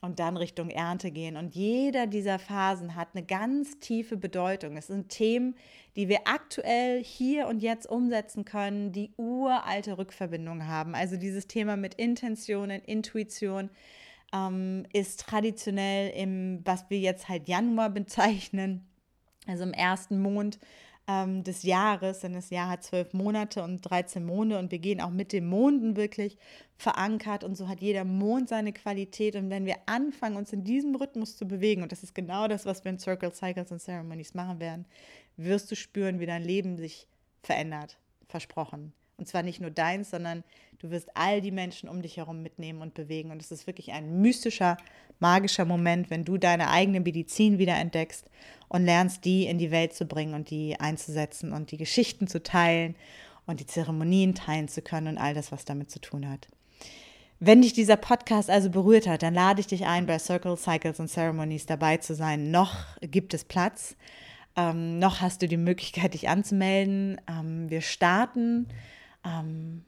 Und 0.02 0.20
dann 0.20 0.38
Richtung 0.38 0.70
Ernte 0.70 1.10
gehen. 1.10 1.38
Und 1.38 1.56
jeder 1.56 2.06
dieser 2.06 2.38
Phasen 2.38 2.96
hat 2.96 3.08
eine 3.16 3.26
ganz 3.26 3.80
tiefe 3.80 4.16
Bedeutung. 4.16 4.78
Es 4.78 4.86
sind 4.86 5.10
Themen, 5.10 5.56
die 5.96 6.08
wir 6.08 6.20
aktuell 6.26 7.04
hier 7.04 7.48
und 7.48 7.64
jetzt 7.64 7.90
umsetzen 7.90 8.46
können, 8.46 8.92
die 8.92 9.10
uralte 9.18 9.98
Rückverbindungen 9.98 10.68
haben. 10.68 10.94
Also 10.94 11.18
dieses 11.18 11.48
Thema 11.48 11.78
mit 11.78 11.96
Intentionen, 11.96 12.80
Intuition 12.84 13.72
ähm, 14.34 14.86
ist 14.94 15.22
traditionell 15.22 16.10
im, 16.12 16.62
was 16.66 16.90
wir 16.90 17.00
jetzt 17.00 17.30
halt 17.30 17.48
Januar 17.48 17.90
bezeichnen, 17.90 18.88
also 19.48 19.64
im 19.64 19.74
ersten 19.74 20.20
Mond 20.22 20.60
ähm, 21.08 21.44
des 21.44 21.64
Jahres, 21.64 22.20
denn 22.20 22.34
das 22.34 22.50
Jahr 22.50 22.70
hat 22.70 22.84
zwölf 22.84 23.14
Monate 23.14 23.64
und 23.64 23.82
13 23.82 24.26
Monde 24.26 24.60
und 24.60 24.72
wir 24.72 24.80
gehen 24.80 25.00
auch 25.00 25.10
mit 25.10 25.32
den 25.32 25.48
Monden 25.48 25.96
wirklich 25.96 26.38
verankert 26.78 27.44
und 27.44 27.56
so 27.56 27.68
hat 27.70 27.82
jeder 27.82 28.04
Mond 28.04 28.50
seine 28.50 28.74
Qualität 28.74 29.36
und 29.36 29.50
wenn 29.50 29.66
wir 29.66 29.78
anfangen, 29.86 30.36
uns 30.36 30.52
in 30.52 30.64
diesem 30.66 30.96
Rhythmus 30.96 31.38
zu 31.38 31.48
bewegen 31.48 31.82
und 31.82 31.92
das 31.92 32.04
ist 32.04 32.14
genau 32.14 32.48
das, 32.48 32.66
was 32.66 32.84
wir 32.84 32.92
in 32.92 33.00
Circle 33.00 33.34
Cycles 33.34 33.72
und 33.72 33.82
Ceremonies 33.82 34.34
machen 34.34 34.60
werden, 34.60 34.86
wirst 35.38 35.72
du 35.72 35.76
spüren, 35.76 36.20
wie 36.20 36.26
dein 36.26 36.44
Leben 36.44 36.76
sich 36.76 37.08
verändert, 37.42 37.98
versprochen. 38.28 38.94
Und 39.18 39.28
zwar 39.28 39.44
nicht 39.44 39.60
nur 39.60 39.72
deins, 39.72 40.12
sondern 40.12 40.44
du 40.80 40.92
wirst 40.92 41.10
all 41.16 41.42
die 41.42 41.52
Menschen 41.52 41.90
um 41.90 42.02
dich 42.02 42.18
herum 42.18 42.44
mitnehmen 42.44 42.82
und 42.82 42.94
bewegen. 42.94 43.32
Und 43.32 43.42
es 43.42 43.52
ist 43.52 43.66
wirklich 43.66 43.92
ein 43.92 44.22
mystischer, 44.22 44.78
magischer 45.20 45.66
Moment, 45.66 46.10
wenn 46.10 46.24
du 46.24 46.38
deine 46.38 46.70
eigene 46.70 47.00
Medizin 47.00 47.58
wieder 47.58 47.76
entdeckst 47.76 48.30
und 48.68 48.86
lernst, 48.86 49.26
die 49.26 49.48
in 49.48 49.58
die 49.58 49.72
Welt 49.72 49.94
zu 49.94 50.06
bringen 50.06 50.34
und 50.34 50.50
die 50.50 50.80
einzusetzen 50.80 51.52
und 51.52 51.72
die 51.72 51.78
Geschichten 51.78 52.28
zu 52.28 52.44
teilen 52.44 52.96
und 53.48 53.60
die 53.60 53.66
Zeremonien 53.66 54.36
teilen 54.36 54.68
zu 54.68 54.82
können 54.82 55.08
und 55.08 55.18
all 55.18 55.34
das, 55.34 55.52
was 55.52 55.66
damit 55.66 55.90
zu 55.90 56.00
tun 56.00 56.30
hat. 56.30 56.48
Wenn 57.40 57.62
dich 57.62 57.74
dieser 57.74 57.98
Podcast 57.98 58.50
also 58.50 58.70
berührt 58.70 59.08
hat, 59.08 59.22
dann 59.22 59.34
lade 59.34 59.60
ich 59.60 59.68
dich 59.68 59.86
ein, 59.86 60.08
bei 60.08 60.18
Circle, 60.18 60.58
Cycles 60.58 61.00
und 61.00 61.08
Ceremonies 61.08 61.68
dabei 61.68 61.98
zu 61.98 62.16
sein. 62.16 62.50
Noch 62.50 62.76
gibt 63.02 63.34
es 63.34 63.44
Platz. 63.44 63.96
Ähm, 64.56 64.98
noch 64.98 65.22
hast 65.22 65.44
du 65.44 65.48
die 65.48 65.58
Möglichkeit, 65.58 66.16
dich 66.16 66.30
anzumelden. 66.30 67.22
Ähm, 67.30 67.70
wir 67.70 67.82
starten 67.82 68.68
ähm, 69.28 69.84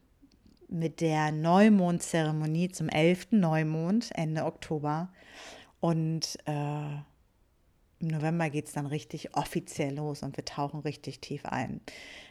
mit 0.67 1.01
der 1.01 1.31
Neumondzzeremonie 1.31 2.69
zum 2.69 2.89
11. 2.89 3.29
Neumond 3.31 4.09
Ende 4.13 4.45
Oktober. 4.45 5.09
Und 5.79 6.37
äh, 6.45 6.95
im 7.99 8.07
November 8.07 8.49
geht 8.49 8.67
es 8.67 8.73
dann 8.73 8.85
richtig 8.85 9.35
offiziell 9.35 9.95
los 9.95 10.23
und 10.23 10.37
wir 10.37 10.45
tauchen 10.45 10.81
richtig 10.81 11.19
tief 11.19 11.45
ein. 11.45 11.81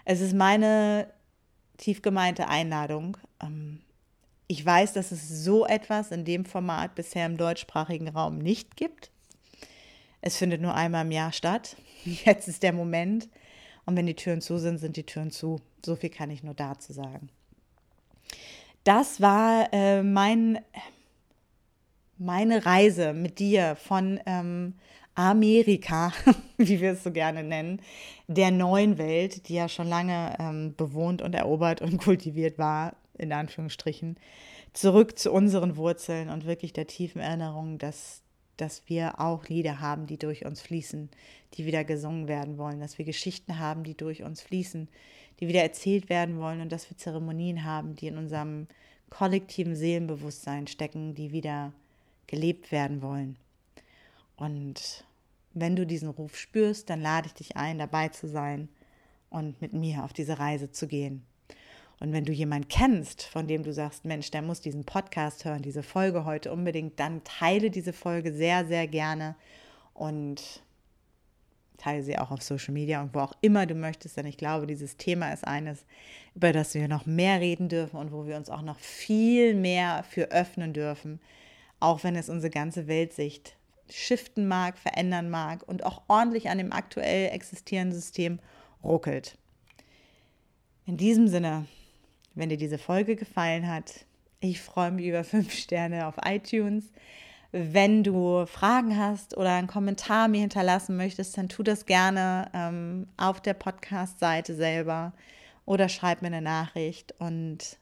Es 0.04 0.20
ist 0.20 0.34
meine 0.34 1.08
tief 1.76 2.02
gemeinte 2.02 2.48
Einladung. 2.48 3.16
Ähm, 3.42 3.80
ich 4.46 4.64
weiß, 4.64 4.94
dass 4.94 5.12
es 5.12 5.44
so 5.44 5.66
etwas 5.66 6.10
in 6.10 6.24
dem 6.24 6.44
Format 6.44 6.94
bisher 6.94 7.26
im 7.26 7.36
deutschsprachigen 7.36 8.08
Raum 8.08 8.38
nicht 8.38 8.76
gibt. 8.76 9.10
Es 10.20 10.36
findet 10.36 10.60
nur 10.62 10.74
einmal 10.74 11.04
im 11.04 11.12
Jahr 11.12 11.32
statt. 11.32 11.76
Jetzt 12.04 12.48
ist 12.48 12.62
der 12.62 12.72
Moment. 12.72 13.28
Und 13.88 13.96
wenn 13.96 14.04
die 14.04 14.16
Türen 14.16 14.42
zu 14.42 14.58
sind, 14.58 14.76
sind 14.76 14.98
die 14.98 15.06
Türen 15.06 15.30
zu. 15.30 15.62
So 15.82 15.96
viel 15.96 16.10
kann 16.10 16.28
ich 16.28 16.42
nur 16.42 16.52
dazu 16.52 16.92
sagen. 16.92 17.30
Das 18.84 19.22
war 19.22 19.72
äh, 19.72 20.02
mein, 20.02 20.58
meine 22.18 22.66
Reise 22.66 23.14
mit 23.14 23.38
dir 23.38 23.76
von 23.76 24.20
ähm, 24.26 24.74
Amerika, 25.14 26.12
wie 26.58 26.82
wir 26.82 26.92
es 26.92 27.02
so 27.02 27.12
gerne 27.12 27.42
nennen, 27.42 27.80
der 28.26 28.50
neuen 28.50 28.98
Welt, 28.98 29.48
die 29.48 29.54
ja 29.54 29.70
schon 29.70 29.88
lange 29.88 30.36
ähm, 30.38 30.74
bewohnt 30.76 31.22
und 31.22 31.34
erobert 31.34 31.80
und 31.80 31.96
kultiviert 32.04 32.58
war, 32.58 32.94
in 33.16 33.32
Anführungsstrichen, 33.32 34.18
zurück 34.74 35.18
zu 35.18 35.32
unseren 35.32 35.78
Wurzeln 35.78 36.28
und 36.28 36.44
wirklich 36.44 36.74
der 36.74 36.88
tiefen 36.88 37.22
Erinnerung, 37.22 37.78
dass, 37.78 38.20
dass 38.58 38.82
wir 38.86 39.20
auch 39.20 39.48
Lieder 39.48 39.80
haben, 39.80 40.06
die 40.06 40.18
durch 40.18 40.44
uns 40.44 40.60
fließen, 40.60 41.08
die 41.54 41.64
wieder 41.64 41.84
gesungen 41.84 42.28
werden 42.28 42.58
wollen, 42.58 42.80
dass 42.80 42.98
wir 42.98 43.04
Geschichten 43.04 43.58
haben, 43.58 43.84
die 43.84 43.96
durch 43.96 44.22
uns 44.22 44.42
fließen, 44.42 44.88
die 45.40 45.48
wieder 45.48 45.62
erzählt 45.62 46.08
werden 46.08 46.38
wollen 46.38 46.60
und 46.60 46.70
dass 46.70 46.90
wir 46.90 46.96
Zeremonien 46.96 47.64
haben, 47.64 47.94
die 47.94 48.08
in 48.08 48.18
unserem 48.18 48.66
kollektiven 49.10 49.74
Seelenbewusstsein 49.74 50.66
stecken, 50.66 51.14
die 51.14 51.32
wieder 51.32 51.72
gelebt 52.26 52.72
werden 52.72 53.00
wollen. 53.00 53.36
Und 54.36 55.04
wenn 55.54 55.76
du 55.76 55.86
diesen 55.86 56.10
Ruf 56.10 56.36
spürst, 56.36 56.90
dann 56.90 57.00
lade 57.00 57.28
ich 57.28 57.34
dich 57.34 57.56
ein, 57.56 57.78
dabei 57.78 58.08
zu 58.08 58.28
sein 58.28 58.68
und 59.30 59.60
mit 59.60 59.72
mir 59.72 60.04
auf 60.04 60.12
diese 60.12 60.38
Reise 60.38 60.70
zu 60.70 60.86
gehen. 60.86 61.24
Und 62.00 62.12
wenn 62.12 62.24
du 62.24 62.32
jemanden 62.32 62.68
kennst, 62.68 63.24
von 63.24 63.48
dem 63.48 63.64
du 63.64 63.72
sagst, 63.72 64.04
Mensch, 64.04 64.30
der 64.30 64.42
muss 64.42 64.60
diesen 64.60 64.84
Podcast 64.84 65.44
hören, 65.44 65.62
diese 65.62 65.82
Folge 65.82 66.24
heute 66.24 66.52
unbedingt, 66.52 67.00
dann 67.00 67.24
teile 67.24 67.70
diese 67.70 67.92
Folge 67.92 68.32
sehr, 68.32 68.66
sehr 68.66 68.86
gerne 68.86 69.34
und 69.94 70.62
teile 71.76 72.02
sie 72.02 72.18
auch 72.18 72.30
auf 72.30 72.42
Social 72.42 72.74
Media 72.74 73.00
und 73.00 73.14
wo 73.14 73.20
auch 73.20 73.34
immer 73.40 73.66
du 73.66 73.74
möchtest, 73.74 74.16
denn 74.16 74.26
ich 74.26 74.36
glaube, 74.36 74.66
dieses 74.66 74.96
Thema 74.96 75.32
ist 75.32 75.46
eines, 75.46 75.84
über 76.34 76.52
das 76.52 76.74
wir 76.74 76.88
noch 76.88 77.06
mehr 77.06 77.40
reden 77.40 77.68
dürfen 77.68 77.96
und 77.96 78.12
wo 78.12 78.26
wir 78.26 78.36
uns 78.36 78.50
auch 78.50 78.62
noch 78.62 78.78
viel 78.78 79.54
mehr 79.54 80.04
für 80.08 80.30
öffnen 80.30 80.72
dürfen, 80.72 81.20
auch 81.80 82.04
wenn 82.04 82.16
es 82.16 82.28
unsere 82.28 82.50
ganze 82.50 82.86
Weltsicht 82.88 83.56
shiften 83.88 84.46
mag, 84.46 84.76
verändern 84.76 85.30
mag 85.30 85.66
und 85.66 85.84
auch 85.84 86.02
ordentlich 86.08 86.50
an 86.50 86.58
dem 86.58 86.72
aktuell 86.72 87.30
existierenden 87.32 87.98
System 87.98 88.38
ruckelt. 88.84 89.38
In 90.84 90.96
diesem 90.96 91.28
Sinne 91.28 91.66
wenn 92.38 92.48
dir 92.48 92.56
diese 92.56 92.78
Folge 92.78 93.16
gefallen 93.16 93.68
hat. 93.68 94.06
Ich 94.40 94.60
freue 94.60 94.92
mich 94.92 95.06
über 95.06 95.24
fünf 95.24 95.52
Sterne 95.52 96.06
auf 96.06 96.14
iTunes. 96.24 96.84
Wenn 97.50 98.04
du 98.04 98.46
Fragen 98.46 98.96
hast 98.96 99.36
oder 99.36 99.54
einen 99.54 99.66
Kommentar 99.66 100.28
mir 100.28 100.40
hinterlassen 100.40 100.96
möchtest, 100.96 101.36
dann 101.36 101.48
tu 101.48 101.62
das 101.62 101.86
gerne 101.86 102.50
ähm, 102.54 103.08
auf 103.16 103.40
der 103.40 103.54
Podcast-Seite 103.54 104.54
selber 104.54 105.14
oder 105.64 105.88
schreib 105.88 106.22
mir 106.22 106.28
eine 106.28 106.42
Nachricht. 106.42 107.14
Und 107.18 107.78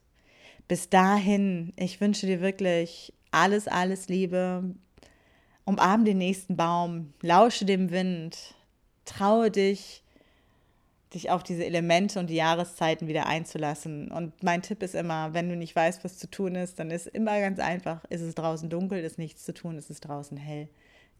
bis 0.68 0.88
dahin, 0.88 1.72
ich 1.76 2.00
wünsche 2.00 2.26
dir 2.26 2.40
wirklich 2.40 3.12
alles, 3.32 3.68
alles 3.68 4.08
Liebe. 4.08 4.74
Umarm 5.64 6.04
den 6.04 6.18
nächsten 6.18 6.56
Baum, 6.56 7.12
lausche 7.20 7.64
dem 7.64 7.90
Wind, 7.90 8.54
traue 9.04 9.50
dich 9.50 10.04
dich 11.14 11.30
auf 11.30 11.42
diese 11.42 11.64
Elemente 11.64 12.18
und 12.18 12.28
die 12.28 12.34
Jahreszeiten 12.34 13.08
wieder 13.08 13.26
einzulassen. 13.26 14.10
Und 14.10 14.42
mein 14.42 14.62
Tipp 14.62 14.82
ist 14.82 14.94
immer, 14.94 15.34
wenn 15.34 15.48
du 15.48 15.56
nicht 15.56 15.76
weißt, 15.76 16.04
was 16.04 16.18
zu 16.18 16.28
tun 16.28 16.54
ist, 16.56 16.78
dann 16.78 16.90
ist 16.90 17.06
immer 17.06 17.38
ganz 17.40 17.58
einfach, 17.58 18.04
ist 18.06 18.22
es 18.22 18.34
draußen 18.34 18.68
dunkel, 18.68 18.98
ist 19.04 19.18
nichts 19.18 19.44
zu 19.44 19.54
tun, 19.54 19.78
ist 19.78 19.90
es 19.90 20.00
draußen 20.00 20.36
hell. 20.36 20.68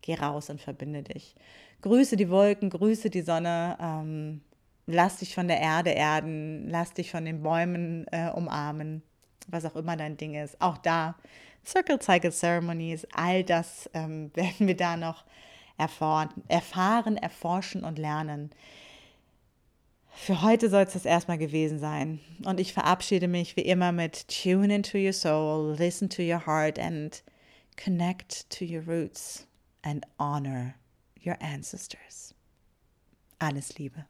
Geh 0.03 0.14
raus 0.14 0.51
und 0.51 0.61
verbinde 0.61 1.03
dich. 1.03 1.35
Grüße 1.83 2.16
die 2.16 2.31
Wolken, 2.31 2.70
grüße 2.70 3.11
die 3.11 3.22
Sonne, 3.22 3.77
ähm, 3.81 4.40
lass 4.87 5.18
dich 5.18 5.35
von 5.35 5.49
der 5.49 5.61
Erde 5.61 5.90
erden, 5.90 6.68
lass 6.68 6.92
dich 6.92 7.11
von 7.11 7.25
den 7.25 7.42
Bäumen 7.42 8.07
äh, 8.11 8.31
umarmen, 8.31 9.03
was 9.46 9.64
auch 9.64 9.77
immer 9.77 9.96
dein 9.96 10.16
Ding 10.16 10.35
ist. 10.35 10.61
Auch 10.61 10.79
da, 10.79 11.16
Circle 11.64 12.01
Cycle 12.01 12.33
Ceremonies, 12.33 13.07
all 13.12 13.44
das 13.44 13.90
ähm, 13.94 14.31
werden 14.35 14.66
wir 14.66 14.77
da 14.77 14.96
noch 14.96 15.25
erfahren, 15.79 16.31
erfahren, 16.49 17.16
erforschen 17.16 17.85
und 17.85 17.99
lernen. 17.99 18.51
Für 20.17 20.41
heute 20.43 20.71
soll 20.71 20.83
es 20.83 20.95
das 20.95 21.05
erstmal 21.05 21.37
gewesen 21.37 21.79
sein. 21.79 22.21
Und 22.45 22.59
ich 22.59 22.73
verabschiede 22.73 23.29
mich 23.29 23.55
wie 23.55 23.61
immer 23.61 23.93
mit 23.93 24.27
Tune 24.29 24.75
into 24.75 24.99
your 24.99 25.13
soul, 25.13 25.77
listen 25.77 26.09
to 26.09 26.23
your 26.23 26.47
heart 26.47 26.79
and 26.79 27.23
connect 27.77 28.49
to 28.51 28.65
your 28.65 28.83
roots 28.87 29.47
and 29.83 30.05
honor 30.19 30.75
your 31.25 31.37
ancestors. 31.41 32.35
Alles 33.39 33.79
Liebe. 33.79 34.07